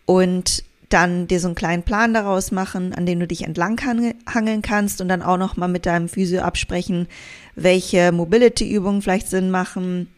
und 0.06 0.64
dann 0.88 1.26
dir 1.26 1.38
so 1.38 1.48
einen 1.48 1.54
kleinen 1.54 1.82
Plan 1.82 2.14
daraus 2.14 2.50
machen, 2.50 2.94
an 2.94 3.04
dem 3.04 3.20
du 3.20 3.26
dich 3.26 3.42
entlang 3.42 3.78
hangeln 3.78 4.62
kannst 4.62 5.02
und 5.02 5.08
dann 5.08 5.20
auch 5.20 5.36
noch 5.36 5.58
mal 5.58 5.68
mit 5.68 5.84
deinem 5.84 6.08
Physio 6.08 6.40
absprechen, 6.40 7.08
welche 7.56 8.10
Mobility-Übungen 8.10 9.02
vielleicht 9.02 9.28
Sinn 9.28 9.50
machen, 9.50 10.08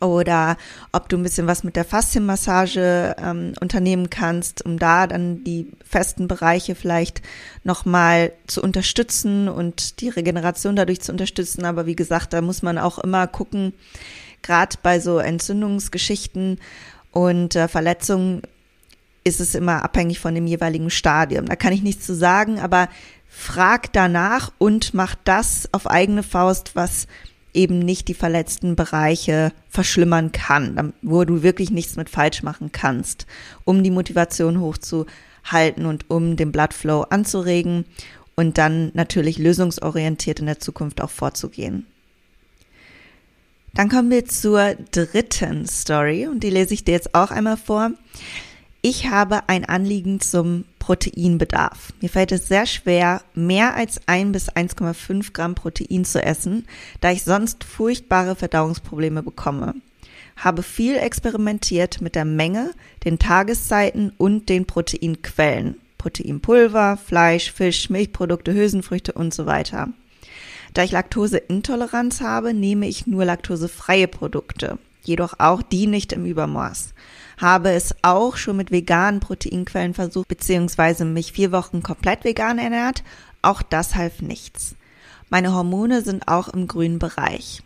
oder 0.00 0.56
ob 0.92 1.08
du 1.08 1.16
ein 1.16 1.22
bisschen 1.22 1.46
was 1.46 1.64
mit 1.64 1.74
der 1.76 1.84
Faszienmassage 1.84 3.16
ähm, 3.18 3.52
unternehmen 3.60 4.10
kannst, 4.10 4.64
um 4.64 4.78
da 4.78 5.06
dann 5.06 5.42
die 5.42 5.70
festen 5.84 6.28
Bereiche 6.28 6.74
vielleicht 6.74 7.22
nochmal 7.64 8.32
zu 8.46 8.62
unterstützen 8.62 9.48
und 9.48 10.00
die 10.00 10.08
Regeneration 10.08 10.76
dadurch 10.76 11.00
zu 11.00 11.12
unterstützen. 11.12 11.64
Aber 11.64 11.86
wie 11.86 11.96
gesagt, 11.96 12.32
da 12.32 12.40
muss 12.40 12.62
man 12.62 12.78
auch 12.78 12.98
immer 12.98 13.26
gucken, 13.26 13.74
gerade 14.42 14.76
bei 14.82 15.00
so 15.00 15.18
Entzündungsgeschichten 15.18 16.60
und 17.10 17.56
äh, 17.56 17.66
Verletzungen 17.66 18.42
ist 19.24 19.40
es 19.40 19.54
immer 19.54 19.82
abhängig 19.82 20.20
von 20.20 20.34
dem 20.34 20.46
jeweiligen 20.46 20.90
Stadium. 20.90 21.46
Da 21.46 21.56
kann 21.56 21.72
ich 21.72 21.82
nichts 21.82 22.06
zu 22.06 22.14
sagen, 22.14 22.60
aber 22.60 22.88
frag 23.28 23.92
danach 23.92 24.52
und 24.58 24.94
mach 24.94 25.14
das 25.24 25.68
auf 25.72 25.88
eigene 25.88 26.22
Faust, 26.22 26.76
was 26.76 27.06
eben 27.58 27.80
nicht 27.80 28.06
die 28.06 28.14
verletzten 28.14 28.76
Bereiche 28.76 29.52
verschlimmern 29.68 30.30
kann, 30.30 30.94
wo 31.02 31.24
du 31.24 31.42
wirklich 31.42 31.72
nichts 31.72 31.96
mit 31.96 32.08
falsch 32.08 32.44
machen 32.44 32.70
kannst, 32.70 33.26
um 33.64 33.82
die 33.82 33.90
Motivation 33.90 34.60
hochzuhalten 34.60 35.84
und 35.84 36.08
um 36.08 36.36
den 36.36 36.52
Bloodflow 36.52 37.02
anzuregen 37.10 37.84
und 38.36 38.58
dann 38.58 38.92
natürlich 38.94 39.38
lösungsorientiert 39.38 40.38
in 40.38 40.46
der 40.46 40.60
Zukunft 40.60 41.00
auch 41.00 41.10
vorzugehen. 41.10 41.86
Dann 43.74 43.88
kommen 43.88 44.10
wir 44.10 44.24
zur 44.24 44.76
dritten 44.92 45.66
Story 45.66 46.28
und 46.28 46.44
die 46.44 46.50
lese 46.50 46.74
ich 46.74 46.84
dir 46.84 46.92
jetzt 46.92 47.14
auch 47.14 47.32
einmal 47.32 47.56
vor. 47.56 47.90
Ich 48.82 49.10
habe 49.10 49.48
ein 49.48 49.64
Anliegen 49.64 50.20
zum 50.20 50.64
Proteinbedarf. 50.88 51.92
Mir 52.00 52.08
fällt 52.08 52.32
es 52.32 52.48
sehr 52.48 52.64
schwer, 52.64 53.20
mehr 53.34 53.74
als 53.74 54.00
1 54.06 54.32
bis 54.32 54.50
1,5 54.50 55.34
Gramm 55.34 55.54
Protein 55.54 56.06
zu 56.06 56.22
essen, 56.22 56.66
da 57.02 57.10
ich 57.12 57.24
sonst 57.24 57.62
furchtbare 57.62 58.34
Verdauungsprobleme 58.34 59.22
bekomme. 59.22 59.74
Habe 60.38 60.62
viel 60.62 60.96
experimentiert 60.96 62.00
mit 62.00 62.14
der 62.14 62.24
Menge, 62.24 62.70
den 63.04 63.18
Tageszeiten 63.18 64.14
und 64.16 64.48
den 64.48 64.64
Proteinquellen. 64.64 65.78
Proteinpulver, 65.98 66.96
Fleisch, 66.96 67.52
Fisch, 67.52 67.90
Milchprodukte, 67.90 68.54
Hülsenfrüchte 68.54 69.12
und 69.12 69.34
so 69.34 69.44
weiter. 69.44 69.88
Da 70.72 70.84
ich 70.84 70.92
Laktoseintoleranz 70.92 72.22
habe, 72.22 72.54
nehme 72.54 72.88
ich 72.88 73.06
nur 73.06 73.26
laktosefreie 73.26 74.08
Produkte, 74.08 74.78
jedoch 75.02 75.34
auch 75.38 75.62
die 75.62 75.86
nicht 75.86 76.12
im 76.12 76.24
Übermaß 76.24 76.94
habe 77.38 77.70
es 77.70 77.94
auch 78.02 78.36
schon 78.36 78.56
mit 78.56 78.70
veganen 78.70 79.20
Proteinquellen 79.20 79.94
versucht, 79.94 80.28
beziehungsweise 80.28 81.04
mich 81.04 81.32
vier 81.32 81.52
Wochen 81.52 81.82
komplett 81.82 82.24
vegan 82.24 82.58
ernährt. 82.58 83.02
Auch 83.42 83.62
das 83.62 83.94
half 83.94 84.20
nichts. 84.20 84.74
Meine 85.30 85.54
Hormone 85.54 86.02
sind 86.02 86.26
auch 86.26 86.48
im 86.48 86.66
grünen 86.66 86.98
Bereich. 86.98 87.62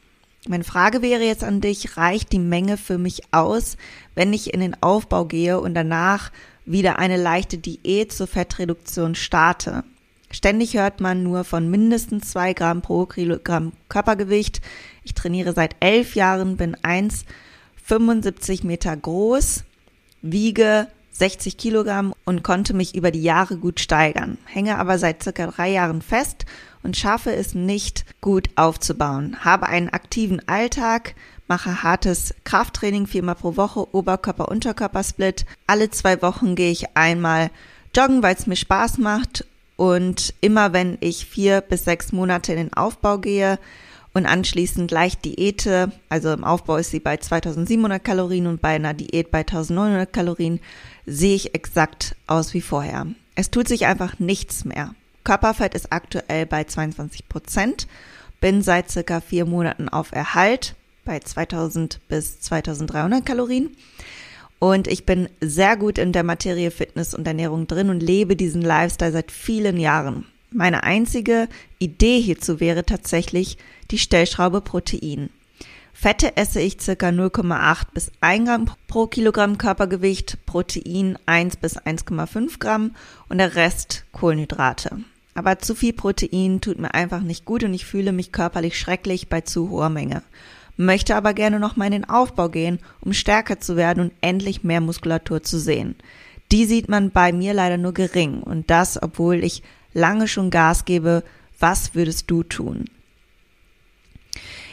Meine 0.48 0.64
Frage 0.64 1.02
wäre 1.02 1.22
jetzt 1.22 1.44
an 1.44 1.60
dich, 1.60 1.96
reicht 1.96 2.32
die 2.32 2.40
Menge 2.40 2.76
für 2.76 2.98
mich 2.98 3.22
aus, 3.30 3.76
wenn 4.14 4.32
ich 4.32 4.52
in 4.52 4.60
den 4.60 4.82
Aufbau 4.82 5.24
gehe 5.24 5.60
und 5.60 5.74
danach 5.74 6.32
wieder 6.64 6.98
eine 6.98 7.16
leichte 7.16 7.58
Diät 7.58 8.12
zur 8.12 8.26
Fettreduktion 8.26 9.14
starte? 9.14 9.84
Ständig 10.30 10.74
hört 10.74 11.00
man 11.00 11.22
nur 11.22 11.44
von 11.44 11.70
mindestens 11.70 12.30
zwei 12.30 12.54
Gramm 12.54 12.82
pro 12.82 13.06
Kilogramm 13.06 13.72
Körpergewicht. 13.88 14.60
Ich 15.04 15.14
trainiere 15.14 15.52
seit 15.52 15.76
elf 15.80 16.14
Jahren, 16.14 16.56
bin 16.56 16.76
eins 16.82 17.24
75 17.84 18.64
Meter 18.64 18.96
groß, 18.96 19.64
wiege 20.22 20.88
60 21.12 21.58
Kilogramm 21.58 22.14
und 22.24 22.42
konnte 22.42 22.74
mich 22.74 22.94
über 22.94 23.10
die 23.10 23.22
Jahre 23.22 23.56
gut 23.56 23.80
steigern, 23.80 24.38
hänge 24.46 24.78
aber 24.78 24.98
seit 24.98 25.22
circa 25.22 25.46
drei 25.48 25.70
Jahren 25.70 26.00
fest 26.00 26.46
und 26.82 26.96
schaffe 26.96 27.34
es 27.34 27.54
nicht 27.54 28.04
gut 28.20 28.48
aufzubauen, 28.56 29.44
habe 29.44 29.66
einen 29.66 29.90
aktiven 29.90 30.46
Alltag, 30.48 31.14
mache 31.48 31.82
hartes 31.82 32.34
Krafttraining 32.44 33.06
viermal 33.06 33.34
pro 33.34 33.56
Woche, 33.56 33.94
Oberkörper-Unterkörper-Split. 33.94 35.44
Alle 35.66 35.90
zwei 35.90 36.22
Wochen 36.22 36.54
gehe 36.54 36.70
ich 36.70 36.96
einmal 36.96 37.50
joggen, 37.94 38.22
weil 38.22 38.34
es 38.34 38.46
mir 38.46 38.56
Spaß 38.56 38.98
macht. 38.98 39.44
Und 39.76 40.32
immer 40.40 40.72
wenn 40.72 40.96
ich 41.00 41.26
vier 41.26 41.60
bis 41.60 41.84
sechs 41.84 42.12
Monate 42.12 42.52
in 42.52 42.58
den 42.58 42.72
Aufbau 42.72 43.18
gehe, 43.18 43.58
und 44.14 44.26
anschließend 44.26 44.90
leicht 44.90 45.24
Diäte, 45.24 45.90
also 46.08 46.32
im 46.32 46.44
Aufbau 46.44 46.76
ist 46.76 46.90
sie 46.90 47.00
bei 47.00 47.16
2700 47.16 48.02
Kalorien 48.02 48.46
und 48.46 48.60
bei 48.60 48.74
einer 48.74 48.94
Diät 48.94 49.30
bei 49.30 49.40
1900 49.40 50.12
Kalorien, 50.12 50.60
sehe 51.06 51.34
ich 51.34 51.54
exakt 51.54 52.14
aus 52.26 52.54
wie 52.54 52.60
vorher. 52.60 53.06
Es 53.34 53.50
tut 53.50 53.68
sich 53.68 53.86
einfach 53.86 54.18
nichts 54.18 54.64
mehr. 54.64 54.94
Körperfett 55.24 55.74
ist 55.74 55.92
aktuell 55.92 56.46
bei 56.46 56.64
22 56.64 57.28
Prozent, 57.28 57.86
bin 58.40 58.62
seit 58.62 58.90
circa 58.90 59.20
vier 59.20 59.46
Monaten 59.46 59.88
auf 59.88 60.12
Erhalt 60.12 60.74
bei 61.04 61.18
2000 61.20 62.00
bis 62.08 62.40
2300 62.40 63.24
Kalorien. 63.24 63.70
Und 64.58 64.86
ich 64.86 65.06
bin 65.06 65.28
sehr 65.40 65.76
gut 65.76 65.98
in 65.98 66.12
der 66.12 66.22
Materie 66.22 66.70
Fitness 66.70 67.14
und 67.14 67.26
Ernährung 67.26 67.66
drin 67.66 67.90
und 67.90 68.00
lebe 68.00 68.36
diesen 68.36 68.62
Lifestyle 68.62 69.12
seit 69.12 69.32
vielen 69.32 69.76
Jahren. 69.76 70.26
Meine 70.52 70.82
einzige 70.82 71.48
Idee 71.78 72.20
hierzu 72.20 72.60
wäre 72.60 72.84
tatsächlich 72.84 73.56
die 73.90 73.98
Stellschraube 73.98 74.60
Protein. 74.60 75.30
Fette 75.94 76.36
esse 76.36 76.60
ich 76.60 76.80
circa 76.80 77.08
0,8 77.08 77.86
bis 77.94 78.10
1 78.20 78.46
Gramm 78.46 78.70
pro 78.86 79.06
Kilogramm 79.06 79.56
Körpergewicht, 79.56 80.38
Protein 80.46 81.18
1 81.26 81.56
bis 81.56 81.78
1,5 81.78 82.58
Gramm 82.58 82.94
und 83.28 83.38
der 83.38 83.54
Rest 83.54 84.04
Kohlenhydrate. 84.12 84.98
Aber 85.34 85.58
zu 85.58 85.74
viel 85.74 85.92
Protein 85.92 86.60
tut 86.60 86.78
mir 86.78 86.92
einfach 86.92 87.20
nicht 87.20 87.44
gut 87.44 87.64
und 87.64 87.72
ich 87.72 87.86
fühle 87.86 88.12
mich 88.12 88.32
körperlich 88.32 88.78
schrecklich 88.78 89.28
bei 89.28 89.40
zu 89.40 89.70
hoher 89.70 89.88
Menge. 89.88 90.22
möchte 90.76 91.16
aber 91.16 91.32
gerne 91.34 91.60
noch 91.60 91.76
mal 91.76 91.86
in 91.86 91.92
den 91.92 92.08
Aufbau 92.08 92.48
gehen, 92.48 92.78
um 93.00 93.12
stärker 93.12 93.60
zu 93.60 93.76
werden 93.76 94.00
und 94.00 94.12
endlich 94.20 94.64
mehr 94.64 94.80
Muskulatur 94.80 95.42
zu 95.42 95.58
sehen. 95.58 95.94
Die 96.50 96.66
sieht 96.66 96.88
man 96.88 97.10
bei 97.10 97.32
mir 97.32 97.54
leider 97.54 97.78
nur 97.78 97.94
gering 97.94 98.42
und 98.42 98.70
das, 98.70 99.02
obwohl 99.02 99.44
ich 99.44 99.62
lange 99.94 100.28
schon 100.28 100.50
Gas 100.50 100.84
gebe. 100.84 101.22
Was 101.58 101.94
würdest 101.94 102.30
du 102.30 102.42
tun? 102.42 102.86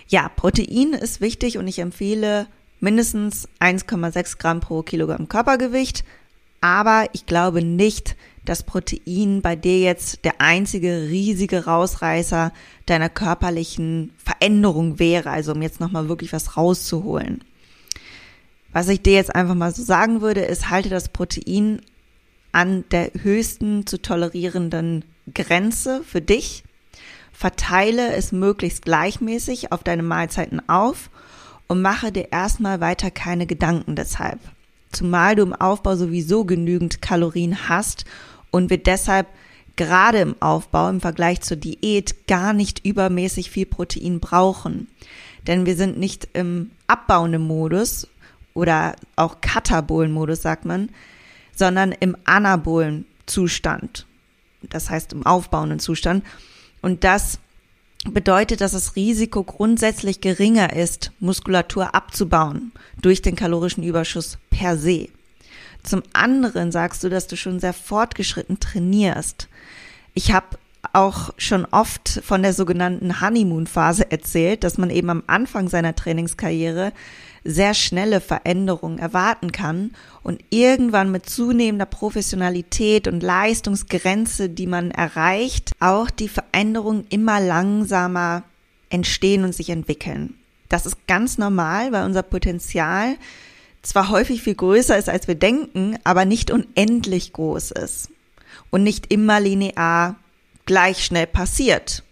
Ja, 0.08 0.30
Protein 0.30 0.94
ist 0.94 1.22
wichtig 1.22 1.58
und 1.58 1.68
ich 1.68 1.80
empfehle 1.80 2.48
mindestens 2.80 3.48
1,6 3.60 4.38
Gramm 4.40 4.60
pro 4.60 4.82
Kilogramm 4.82 5.30
Körpergewicht. 5.30 6.04
Aber 6.62 7.08
ich 7.14 7.26
glaube 7.26 7.64
nicht, 7.64 8.16
dass 8.44 8.64
Protein 8.64 9.42
bei 9.42 9.56
dir 9.56 9.80
jetzt 9.80 10.26
der 10.26 10.42
einzige 10.42 11.04
riesige 11.10 11.66
Rausreißer 11.66 12.52
deiner 12.88 13.10
körperlichen 13.10 14.12
Veränderung 14.18 14.98
wäre. 14.98 15.30
Also 15.30 15.52
um 15.52 15.62
jetzt 15.62 15.80
nochmal 15.80 16.10
wirklich 16.10 16.34
was 16.34 16.58
rauszuholen. 16.58 17.44
Was 18.72 18.88
ich 18.90 19.02
dir 19.02 19.14
jetzt 19.14 19.36
einfach 19.36 19.56
mal 19.56 19.74
so 19.74 19.84
sagen 19.84 20.22
würde, 20.22 20.42
ist, 20.42 20.70
halte 20.70 20.90
das 20.90 21.10
Protein 21.10 21.82
an 22.52 22.84
der 22.92 23.12
höchsten 23.22 23.86
zu 23.86 24.02
tolerierenden 24.02 25.06
Grenze 25.34 26.04
für 26.04 26.22
dich. 26.22 26.64
Verteile 27.32 28.14
es 28.14 28.32
möglichst 28.32 28.84
gleichmäßig 28.84 29.72
auf 29.72 29.84
deine 29.84 30.04
Mahlzeiten 30.04 30.68
auf 30.68 31.10
und 31.68 31.82
mache 31.82 32.12
dir 32.12 32.32
erstmal 32.32 32.82
weiter 32.82 33.12
keine 33.12 33.46
Gedanken 33.46 33.96
deshalb. 33.96 34.40
Zumal 34.92 35.36
du 35.36 35.44
im 35.44 35.54
Aufbau 35.54 35.96
sowieso 35.96 36.44
genügend 36.44 37.02
Kalorien 37.02 37.70
hast 37.70 38.06
und 38.52 38.70
wir 38.70 38.80
deshalb 38.80 39.28
gerade 39.76 40.18
im 40.18 40.36
Aufbau 40.42 40.90
im 40.90 41.00
Vergleich 41.00 41.42
zur 41.42 41.58
Diät 41.58 42.28
gar 42.28 42.54
nicht 42.54 42.86
übermäßig 42.86 43.52
viel 43.52 43.66
Protein 43.66 44.20
brauchen. 44.20 44.88
Denn 45.48 45.66
wir 45.66 45.78
sind 45.78 45.98
nicht 45.98 46.28
im 46.34 46.72
abbauenden 46.88 47.44
Modus 47.44 48.08
oder 48.54 48.96
auch 49.16 49.40
katabolen 49.40 50.12
Modus 50.12 50.42
sagt 50.42 50.66
man, 50.66 50.90
sondern 51.60 51.92
im 51.92 52.18
anabolen 52.26 53.06
Zustand. 53.28 54.08
Das 54.64 54.90
heißt 54.90 55.14
im 55.14 55.26
aufbauenden 55.26 55.80
Zustand. 55.80 56.26
Und 56.82 57.04
das 57.04 57.40
bedeutet, 58.06 58.62
dass 58.62 58.72
das 58.72 58.96
Risiko 58.96 59.44
grundsätzlich 59.44 60.22
geringer 60.22 60.74
ist, 60.74 61.12
Muskulatur 61.20 61.94
abzubauen 61.94 62.72
durch 63.02 63.22
den 63.22 63.36
kalorischen 63.36 63.84
Überschuss 63.84 64.38
per 64.50 64.78
se. 64.78 65.10
Zum 65.84 66.02
anderen 66.14 66.72
sagst 66.72 67.04
du, 67.04 67.10
dass 67.10 67.28
du 67.28 67.38
schon 67.38 67.60
sehr 67.60 67.74
fortgeschritten 67.74 68.60
trainierst. 68.60 69.48
Ich 70.14 70.32
habe 70.32 70.58
auch 70.94 71.34
schon 71.38 71.66
oft 71.66 72.22
von 72.24 72.42
der 72.42 72.54
sogenannten 72.54 73.22
Honeymoon-Phase 73.22 74.12
erzählt, 74.12 74.64
dass 74.64 74.78
man 74.78 74.90
eben 74.90 75.10
am 75.10 75.24
Anfang 75.28 75.68
seiner 75.68 75.96
Trainingskarriere 75.96 76.94
sehr 77.44 77.74
schnelle 77.74 78.22
Veränderungen 78.22 79.00
erwarten 79.00 79.52
kann 79.52 79.92
und 80.24 80.44
irgendwann 80.50 81.12
mit 81.12 81.30
zunehmender 81.30 81.86
Professionalität 81.86 83.08
und 83.08 83.24
Leistungsgrenze, 83.24 84.50
die 84.50 84.68
man 84.68 84.92
erreicht, 84.92 85.72
auch 85.80 86.10
die 86.10 86.30
Veränderungen 86.30 87.06
immer 87.10 87.40
langsamer 87.40 88.44
entstehen 88.90 89.44
und 89.44 89.56
sich 89.56 89.70
entwickeln. 89.70 90.36
Das 90.68 90.86
ist 90.86 91.08
ganz 91.08 91.38
normal, 91.38 91.92
weil 91.92 92.06
unser 92.06 92.24
Potenzial 92.24 93.16
zwar 93.82 94.10
häufig 94.10 94.42
viel 94.42 94.56
größer 94.56 94.98
ist, 94.98 95.10
als 95.10 95.28
wir 95.28 95.36
denken, 95.36 95.98
aber 96.04 96.26
nicht 96.26 96.52
unendlich 96.52 97.34
groß 97.34 97.72
ist 97.72 98.10
und 98.70 98.84
nicht 98.84 99.12
immer 99.12 99.40
linear 99.40 100.16
gleich 100.66 101.04
schnell 101.04 101.28
passiert. 101.28 102.04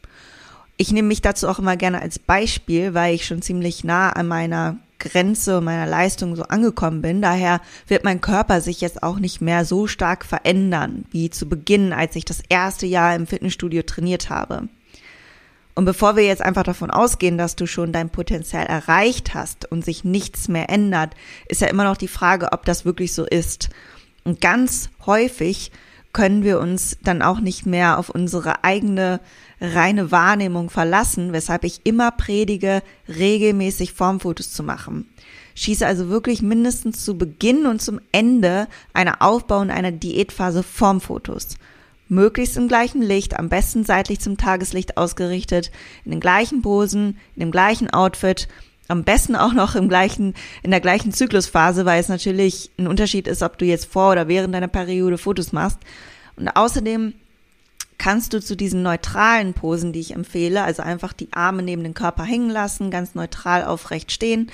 Ich 0.77 0.91
nehme 0.91 1.07
mich 1.07 1.21
dazu 1.21 1.47
auch 1.47 1.59
immer 1.59 1.75
gerne 1.75 2.01
als 2.01 2.19
Beispiel, 2.19 2.93
weil 2.93 3.15
ich 3.15 3.25
schon 3.25 3.41
ziemlich 3.41 3.83
nah 3.83 4.11
an 4.11 4.27
meiner 4.27 4.77
Grenze 4.99 5.61
meiner 5.61 5.85
Leistung 5.85 6.35
so 6.35 6.43
angekommen 6.43 7.01
bin. 7.01 7.21
Daher 7.21 7.61
wird 7.87 8.03
mein 8.03 8.21
Körper 8.21 8.61
sich 8.61 8.81
jetzt 8.81 9.03
auch 9.03 9.19
nicht 9.19 9.41
mehr 9.41 9.65
so 9.65 9.87
stark 9.87 10.25
verändern 10.25 11.05
wie 11.11 11.29
zu 11.29 11.47
Beginn, 11.47 11.93
als 11.93 12.15
ich 12.15 12.25
das 12.25 12.41
erste 12.49 12.85
Jahr 12.85 13.15
im 13.15 13.27
Fitnessstudio 13.27 13.83
trainiert 13.83 14.29
habe. 14.29 14.69
Und 15.75 15.85
bevor 15.85 16.15
wir 16.15 16.23
jetzt 16.23 16.41
einfach 16.41 16.63
davon 16.63 16.89
ausgehen, 16.89 17.37
dass 17.37 17.55
du 17.55 17.67
schon 17.67 17.91
dein 17.91 18.09
Potenzial 18.09 18.65
erreicht 18.65 19.35
hast 19.35 19.71
und 19.71 19.85
sich 19.85 20.03
nichts 20.03 20.47
mehr 20.47 20.71
ändert, 20.71 21.13
ist 21.47 21.61
ja 21.61 21.67
immer 21.67 21.83
noch 21.83 21.97
die 21.97 22.07
Frage, 22.07 22.51
ob 22.51 22.65
das 22.65 22.83
wirklich 22.83 23.13
so 23.13 23.25
ist. 23.25 23.69
Und 24.23 24.41
ganz 24.41 24.89
häufig 25.05 25.71
können 26.13 26.43
wir 26.43 26.59
uns 26.59 26.97
dann 27.03 27.21
auch 27.21 27.39
nicht 27.39 27.65
mehr 27.65 27.99
auf 27.99 28.09
unsere 28.09 28.63
eigene 28.63 29.19
reine 29.61 30.11
Wahrnehmung 30.11 30.69
verlassen, 30.69 31.33
weshalb 31.33 31.63
ich 31.63 31.81
immer 31.83 32.11
predige, 32.11 32.81
regelmäßig 33.07 33.93
Formfotos 33.93 34.51
zu 34.53 34.63
machen. 34.63 35.07
Schieße 35.55 35.85
also 35.87 36.09
wirklich 36.09 36.43
mindestens 36.43 37.03
zu 37.03 37.17
Beginn 37.17 37.65
und 37.65 37.81
zum 37.81 37.99
Ende 38.11 38.67
einer 38.93 39.23
Aufbau- 39.23 39.61
und 39.61 39.71
einer 39.71 39.91
Diätphase 39.91 40.61
Formfotos. 40.61 41.57
Möglichst 42.09 42.57
im 42.57 42.67
gleichen 42.67 43.01
Licht, 43.01 43.37
am 43.37 43.49
besten 43.49 43.83
seitlich 43.83 44.19
zum 44.19 44.37
Tageslicht 44.37 44.97
ausgerichtet, 44.97 45.71
in 46.05 46.11
den 46.11 46.19
gleichen 46.19 46.61
Posen, 46.61 47.17
in 47.35 47.39
dem 47.39 47.51
gleichen 47.51 47.89
Outfit, 47.89 48.47
am 48.87 49.03
besten 49.03 49.35
auch 49.35 49.53
noch 49.53 49.75
im 49.75 49.89
gleichen, 49.89 50.33
in 50.63 50.71
der 50.71 50.79
gleichen 50.79 51.11
Zyklusphase, 51.11 51.85
weil 51.85 51.99
es 51.99 52.09
natürlich 52.09 52.71
ein 52.77 52.87
Unterschied 52.87 53.27
ist, 53.27 53.41
ob 53.41 53.57
du 53.57 53.65
jetzt 53.65 53.85
vor 53.85 54.11
oder 54.11 54.27
während 54.27 54.53
deiner 54.53 54.67
Periode 54.67 55.17
Fotos 55.17 55.51
machst. 55.51 55.79
Und 56.35 56.49
außerdem 56.49 57.13
kannst 57.97 58.33
du 58.33 58.41
zu 58.41 58.55
diesen 58.55 58.83
neutralen 58.83 59.53
Posen, 59.53 59.91
die 59.91 59.99
ich 59.99 60.13
empfehle, 60.13 60.63
also 60.63 60.83
einfach 60.83 61.13
die 61.13 61.33
Arme 61.33 61.63
neben 61.63 61.83
den 61.83 61.93
Körper 61.93 62.23
hängen 62.23 62.49
lassen, 62.49 62.91
ganz 62.91 63.15
neutral 63.15 63.63
aufrecht 63.63 64.11
stehen, 64.11 64.51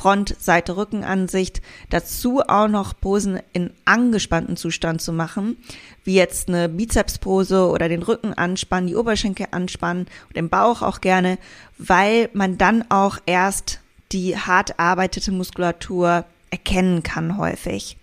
Front, 0.00 0.34
Seite, 0.40 0.78
Rückenansicht, 0.78 1.60
dazu 1.90 2.40
auch 2.40 2.68
noch 2.68 2.98
Posen 2.98 3.38
in 3.52 3.70
angespannten 3.84 4.56
Zustand 4.56 5.02
zu 5.02 5.12
machen, 5.12 5.58
wie 6.04 6.14
jetzt 6.14 6.48
eine 6.48 6.70
Bizepspose 6.70 7.68
oder 7.68 7.86
den 7.90 8.02
Rücken 8.02 8.32
anspannen, 8.32 8.86
die 8.86 8.96
Oberschenkel 8.96 9.48
anspannen 9.50 10.06
und 10.28 10.36
den 10.36 10.48
Bauch 10.48 10.80
auch 10.80 11.02
gerne, 11.02 11.36
weil 11.76 12.30
man 12.32 12.56
dann 12.56 12.90
auch 12.90 13.18
erst 13.26 13.80
die 14.10 14.38
hart 14.38 14.78
arbeitete 14.78 15.32
Muskulatur 15.32 16.24
erkennen 16.48 17.02
kann 17.02 17.36
häufig. 17.36 17.98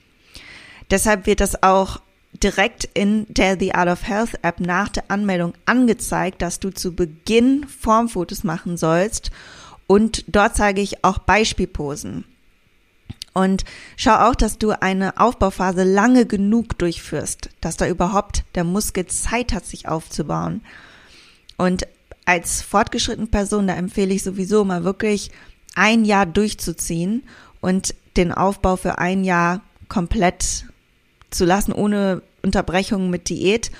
Deshalb 0.91 1.25
wird 1.25 1.39
das 1.39 1.63
auch 1.63 1.99
direkt 2.43 2.87
in 2.93 3.25
der 3.27 3.57
The 3.59 3.73
Art 3.73 3.89
of 3.89 4.07
Health 4.07 4.37
App 4.43 4.59
nach 4.59 4.89
der 4.89 5.05
Anmeldung 5.07 5.53
angezeigt, 5.65 6.43
dass 6.43 6.59
du 6.59 6.69
zu 6.69 6.93
Beginn 6.93 7.65
Formfotos 7.67 8.43
machen 8.43 8.77
sollst 8.77 9.31
und 9.87 10.25
dort 10.27 10.55
zeige 10.55 10.81
ich 10.81 11.03
auch 11.03 11.17
Beispielposen. 11.17 12.25
Und 13.33 13.65
schau 13.95 14.15
auch, 14.15 14.35
dass 14.35 14.57
du 14.57 14.71
eine 14.71 15.19
Aufbauphase 15.19 15.83
lange 15.83 16.25
genug 16.25 16.77
durchführst, 16.79 17.49
dass 17.61 17.77
da 17.77 17.87
überhaupt 17.87 18.43
der 18.55 18.63
Muskel 18.63 19.05
Zeit 19.05 19.53
hat, 19.53 19.65
sich 19.65 19.87
aufzubauen. 19.87 20.61
Und 21.55 21.87
als 22.25 22.61
fortgeschrittene 22.61 23.27
Person, 23.27 23.67
da 23.67 23.75
empfehle 23.75 24.13
ich 24.13 24.23
sowieso 24.23 24.65
mal 24.65 24.83
wirklich 24.83 25.29
ein 25.75 26.03
Jahr 26.03 26.25
durchzuziehen 26.25 27.23
und 27.61 27.93
den 28.17 28.31
Aufbau 28.31 28.75
für 28.75 28.97
ein 28.97 29.23
Jahr 29.23 29.61
komplett 29.87 30.65
zu 31.29 31.45
lassen, 31.45 31.71
ohne 31.71 32.23
Unterbrechung 32.41 33.09
mit 33.11 33.29
Diät. 33.29 33.71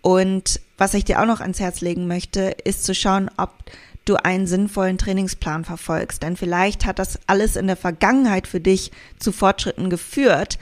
Und 0.00 0.60
was 0.78 0.94
ich 0.94 1.04
dir 1.04 1.20
auch 1.20 1.26
noch 1.26 1.40
ans 1.40 1.60
Herz 1.60 1.80
legen 1.80 2.06
möchte, 2.06 2.54
ist 2.64 2.84
zu 2.84 2.94
schauen, 2.94 3.30
ob 3.36 3.50
du 4.04 4.16
einen 4.16 4.46
sinnvollen 4.46 4.98
Trainingsplan 4.98 5.64
verfolgst. 5.64 6.22
Denn 6.22 6.36
vielleicht 6.36 6.86
hat 6.86 6.98
das 6.98 7.18
alles 7.26 7.56
in 7.56 7.66
der 7.66 7.76
Vergangenheit 7.76 8.46
für 8.46 8.60
dich 8.60 8.90
zu 9.18 9.32
Fortschritten 9.32 9.90
geführt. 9.90 10.58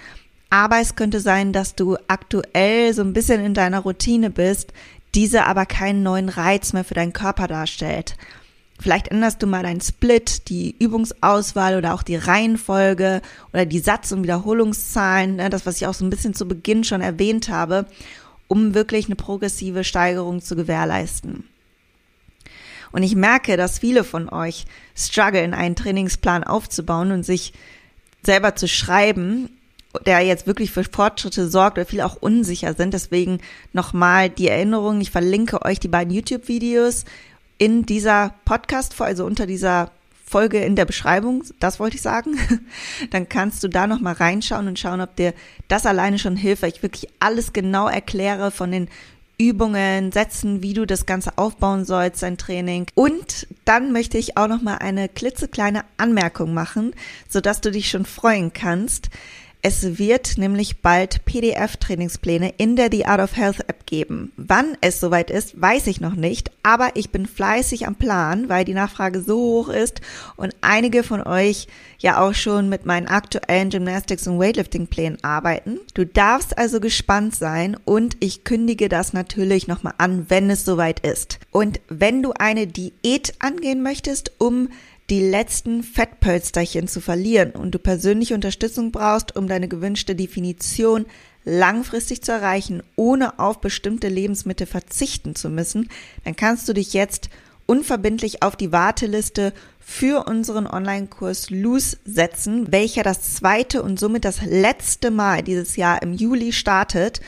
Aber 0.50 0.80
es 0.80 0.96
könnte 0.96 1.20
sein, 1.20 1.52
dass 1.52 1.74
du 1.74 1.96
aktuell 2.08 2.92
so 2.92 3.02
ein 3.02 3.12
bisschen 3.12 3.44
in 3.44 3.54
deiner 3.54 3.80
Routine 3.80 4.30
bist, 4.30 4.72
diese 5.14 5.44
aber 5.44 5.66
keinen 5.66 6.02
neuen 6.02 6.28
Reiz 6.28 6.72
mehr 6.72 6.84
für 6.84 6.94
deinen 6.94 7.12
Körper 7.12 7.46
darstellt. 7.46 8.16
Vielleicht 8.80 9.08
änderst 9.08 9.42
du 9.42 9.46
mal 9.46 9.62
deinen 9.62 9.82
Split, 9.82 10.48
die 10.48 10.74
Übungsauswahl 10.78 11.76
oder 11.76 11.92
auch 11.92 12.02
die 12.02 12.16
Reihenfolge 12.16 13.20
oder 13.52 13.66
die 13.66 13.78
Satz- 13.78 14.10
und 14.10 14.22
Wiederholungszahlen, 14.22 15.36
ne, 15.36 15.50
das, 15.50 15.66
was 15.66 15.76
ich 15.76 15.86
auch 15.86 15.94
so 15.94 16.04
ein 16.04 16.10
bisschen 16.10 16.32
zu 16.32 16.48
Beginn 16.48 16.82
schon 16.82 17.02
erwähnt 17.02 17.50
habe, 17.50 17.86
um 18.48 18.74
wirklich 18.74 19.06
eine 19.06 19.16
progressive 19.16 19.84
Steigerung 19.84 20.40
zu 20.40 20.56
gewährleisten. 20.56 21.44
Und 22.92 23.02
ich 23.02 23.14
merke, 23.14 23.56
dass 23.56 23.78
viele 23.78 24.04
von 24.04 24.28
euch 24.28 24.64
strugglen, 24.96 25.54
einen 25.54 25.76
Trainingsplan 25.76 26.44
aufzubauen 26.44 27.12
und 27.12 27.24
sich 27.24 27.52
selber 28.22 28.56
zu 28.56 28.68
schreiben, 28.68 29.48
der 30.06 30.20
jetzt 30.20 30.46
wirklich 30.46 30.70
für 30.70 30.84
Fortschritte 30.84 31.48
sorgt 31.48 31.78
oder 31.78 31.86
viele 31.86 32.06
auch 32.06 32.16
unsicher 32.16 32.74
sind. 32.74 32.94
Deswegen 32.94 33.38
nochmal 33.72 34.30
die 34.30 34.48
Erinnerung, 34.48 35.00
ich 35.00 35.10
verlinke 35.10 35.64
euch 35.64 35.80
die 35.80 35.88
beiden 35.88 36.14
YouTube-Videos 36.14 37.04
in 37.58 37.84
dieser 37.84 38.34
Podcast, 38.44 39.00
also 39.00 39.24
unter 39.24 39.46
dieser 39.46 39.90
Folge 40.24 40.60
in 40.60 40.76
der 40.76 40.84
Beschreibung, 40.84 41.42
das 41.58 41.80
wollte 41.80 41.96
ich 41.96 42.02
sagen, 42.02 42.38
dann 43.10 43.28
kannst 43.28 43.64
du 43.64 43.68
da 43.68 43.88
nochmal 43.88 44.14
reinschauen 44.14 44.68
und 44.68 44.78
schauen, 44.78 45.00
ob 45.00 45.16
dir 45.16 45.34
das 45.66 45.86
alleine 45.86 46.20
schon 46.20 46.36
hilft, 46.36 46.62
weil 46.62 46.70
ich 46.70 46.84
wirklich 46.84 47.08
alles 47.18 47.52
genau 47.52 47.88
erkläre 47.88 48.52
von 48.52 48.70
den 48.70 48.88
Übungen, 49.40 50.12
Sätzen, 50.12 50.62
wie 50.62 50.74
du 50.74 50.86
das 50.86 51.06
Ganze 51.06 51.38
aufbauen 51.38 51.86
sollst, 51.86 52.22
dein 52.22 52.36
Training. 52.36 52.86
Und 52.94 53.46
dann 53.64 53.90
möchte 53.90 54.18
ich 54.18 54.36
auch 54.36 54.48
noch 54.48 54.60
mal 54.60 54.76
eine 54.76 55.08
klitzekleine 55.08 55.84
Anmerkung 55.96 56.52
machen, 56.52 56.92
sodass 57.26 57.62
du 57.62 57.70
dich 57.70 57.88
schon 57.88 58.04
freuen 58.04 58.52
kannst. 58.52 59.08
Es 59.62 59.98
wird 59.98 60.38
nämlich 60.38 60.78
bald 60.78 61.26
PDF-Trainingspläne 61.26 62.54
in 62.56 62.76
der 62.76 62.88
The 62.90 63.04
Art 63.04 63.20
of 63.20 63.36
Health 63.36 63.60
App 63.68 63.84
geben. 63.84 64.32
Wann 64.38 64.78
es 64.80 65.00
soweit 65.00 65.30
ist, 65.30 65.60
weiß 65.60 65.86
ich 65.88 66.00
noch 66.00 66.14
nicht, 66.14 66.50
aber 66.62 66.92
ich 66.94 67.10
bin 67.10 67.26
fleißig 67.26 67.86
am 67.86 67.94
Plan, 67.94 68.48
weil 68.48 68.64
die 68.64 68.72
Nachfrage 68.72 69.20
so 69.20 69.36
hoch 69.36 69.68
ist 69.68 70.00
und 70.36 70.54
einige 70.62 71.02
von 71.02 71.22
euch 71.22 71.66
ja 71.98 72.22
auch 72.22 72.32
schon 72.32 72.70
mit 72.70 72.86
meinen 72.86 73.06
aktuellen 73.06 73.68
Gymnastics- 73.68 74.26
und 74.26 74.38
Weightlifting-Plänen 74.38 75.22
arbeiten. 75.22 75.78
Du 75.92 76.06
darfst 76.06 76.56
also 76.56 76.80
gespannt 76.80 77.34
sein 77.34 77.76
und 77.84 78.16
ich 78.20 78.44
kündige 78.44 78.88
das 78.88 79.12
natürlich 79.12 79.68
nochmal 79.68 79.94
an, 79.98 80.24
wenn 80.30 80.48
es 80.48 80.64
soweit 80.64 81.00
ist. 81.00 81.38
Und 81.50 81.80
wenn 81.88 82.22
du 82.22 82.32
eine 82.32 82.66
Diät 82.66 83.34
angehen 83.40 83.82
möchtest, 83.82 84.32
um 84.38 84.70
die 85.10 85.20
letzten 85.20 85.82
Fettpölsterchen 85.82 86.86
zu 86.86 87.00
verlieren 87.00 87.50
und 87.50 87.72
du 87.72 87.78
persönliche 87.78 88.34
Unterstützung 88.34 88.92
brauchst, 88.92 89.36
um 89.36 89.48
deine 89.48 89.66
gewünschte 89.68 90.14
Definition 90.14 91.06
langfristig 91.44 92.22
zu 92.22 92.32
erreichen, 92.32 92.82
ohne 92.96 93.38
auf 93.38 93.60
bestimmte 93.60 94.08
Lebensmittel 94.08 94.66
verzichten 94.66 95.34
zu 95.34 95.50
müssen, 95.50 95.88
dann 96.24 96.36
kannst 96.36 96.68
du 96.68 96.72
dich 96.72 96.92
jetzt 96.92 97.28
unverbindlich 97.66 98.42
auf 98.42 98.56
die 98.56 98.72
Warteliste 98.72 99.52
für 99.78 100.26
unseren 100.28 100.66
Online-Kurs 100.66 101.50
Loose 101.50 101.98
setzen, 102.04 102.70
welcher 102.72 103.02
das 103.02 103.34
zweite 103.34 103.82
und 103.82 103.98
somit 103.98 104.24
das 104.24 104.42
letzte 104.42 105.10
Mal 105.10 105.42
dieses 105.42 105.76
Jahr 105.76 106.02
im 106.02 106.12
Juli 106.12 106.52
startet. 106.52 107.20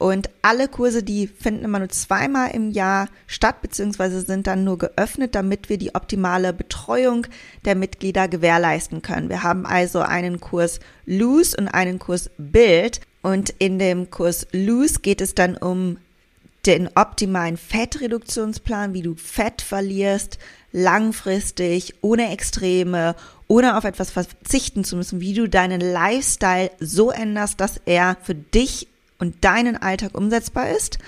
Und 0.00 0.30
alle 0.40 0.66
Kurse, 0.66 1.02
die 1.02 1.26
finden 1.26 1.62
immer 1.62 1.78
nur 1.78 1.90
zweimal 1.90 2.52
im 2.52 2.70
Jahr 2.70 3.08
statt, 3.26 3.60
beziehungsweise 3.60 4.22
sind 4.22 4.46
dann 4.46 4.64
nur 4.64 4.78
geöffnet, 4.78 5.34
damit 5.34 5.68
wir 5.68 5.76
die 5.76 5.94
optimale 5.94 6.54
Betreuung 6.54 7.26
der 7.66 7.74
Mitglieder 7.74 8.26
gewährleisten 8.26 9.02
können. 9.02 9.28
Wir 9.28 9.42
haben 9.42 9.66
also 9.66 10.00
einen 10.00 10.40
Kurs 10.40 10.80
Loose 11.04 11.54
und 11.54 11.68
einen 11.68 11.98
Kurs 11.98 12.30
Build. 12.38 13.02
Und 13.20 13.50
in 13.58 13.78
dem 13.78 14.08
Kurs 14.08 14.46
Loose 14.52 15.00
geht 15.00 15.20
es 15.20 15.34
dann 15.34 15.58
um 15.58 15.98
den 16.64 16.88
optimalen 16.94 17.58
Fettreduktionsplan, 17.58 18.94
wie 18.94 19.02
du 19.02 19.16
Fett 19.16 19.60
verlierst, 19.60 20.38
langfristig, 20.72 21.96
ohne 22.00 22.32
Extreme, 22.32 23.16
ohne 23.48 23.76
auf 23.76 23.84
etwas 23.84 24.10
verzichten 24.10 24.82
zu 24.82 24.96
müssen, 24.96 25.20
wie 25.20 25.34
du 25.34 25.46
deinen 25.46 25.82
Lifestyle 25.82 26.70
so 26.80 27.10
änderst, 27.10 27.60
dass 27.60 27.82
er 27.84 28.16
für 28.22 28.34
dich 28.34 28.86
und 29.20 29.44
deinen 29.44 29.76
Alltag 29.76 30.16
umsetzbar 30.16 30.70
ist. 30.70 30.98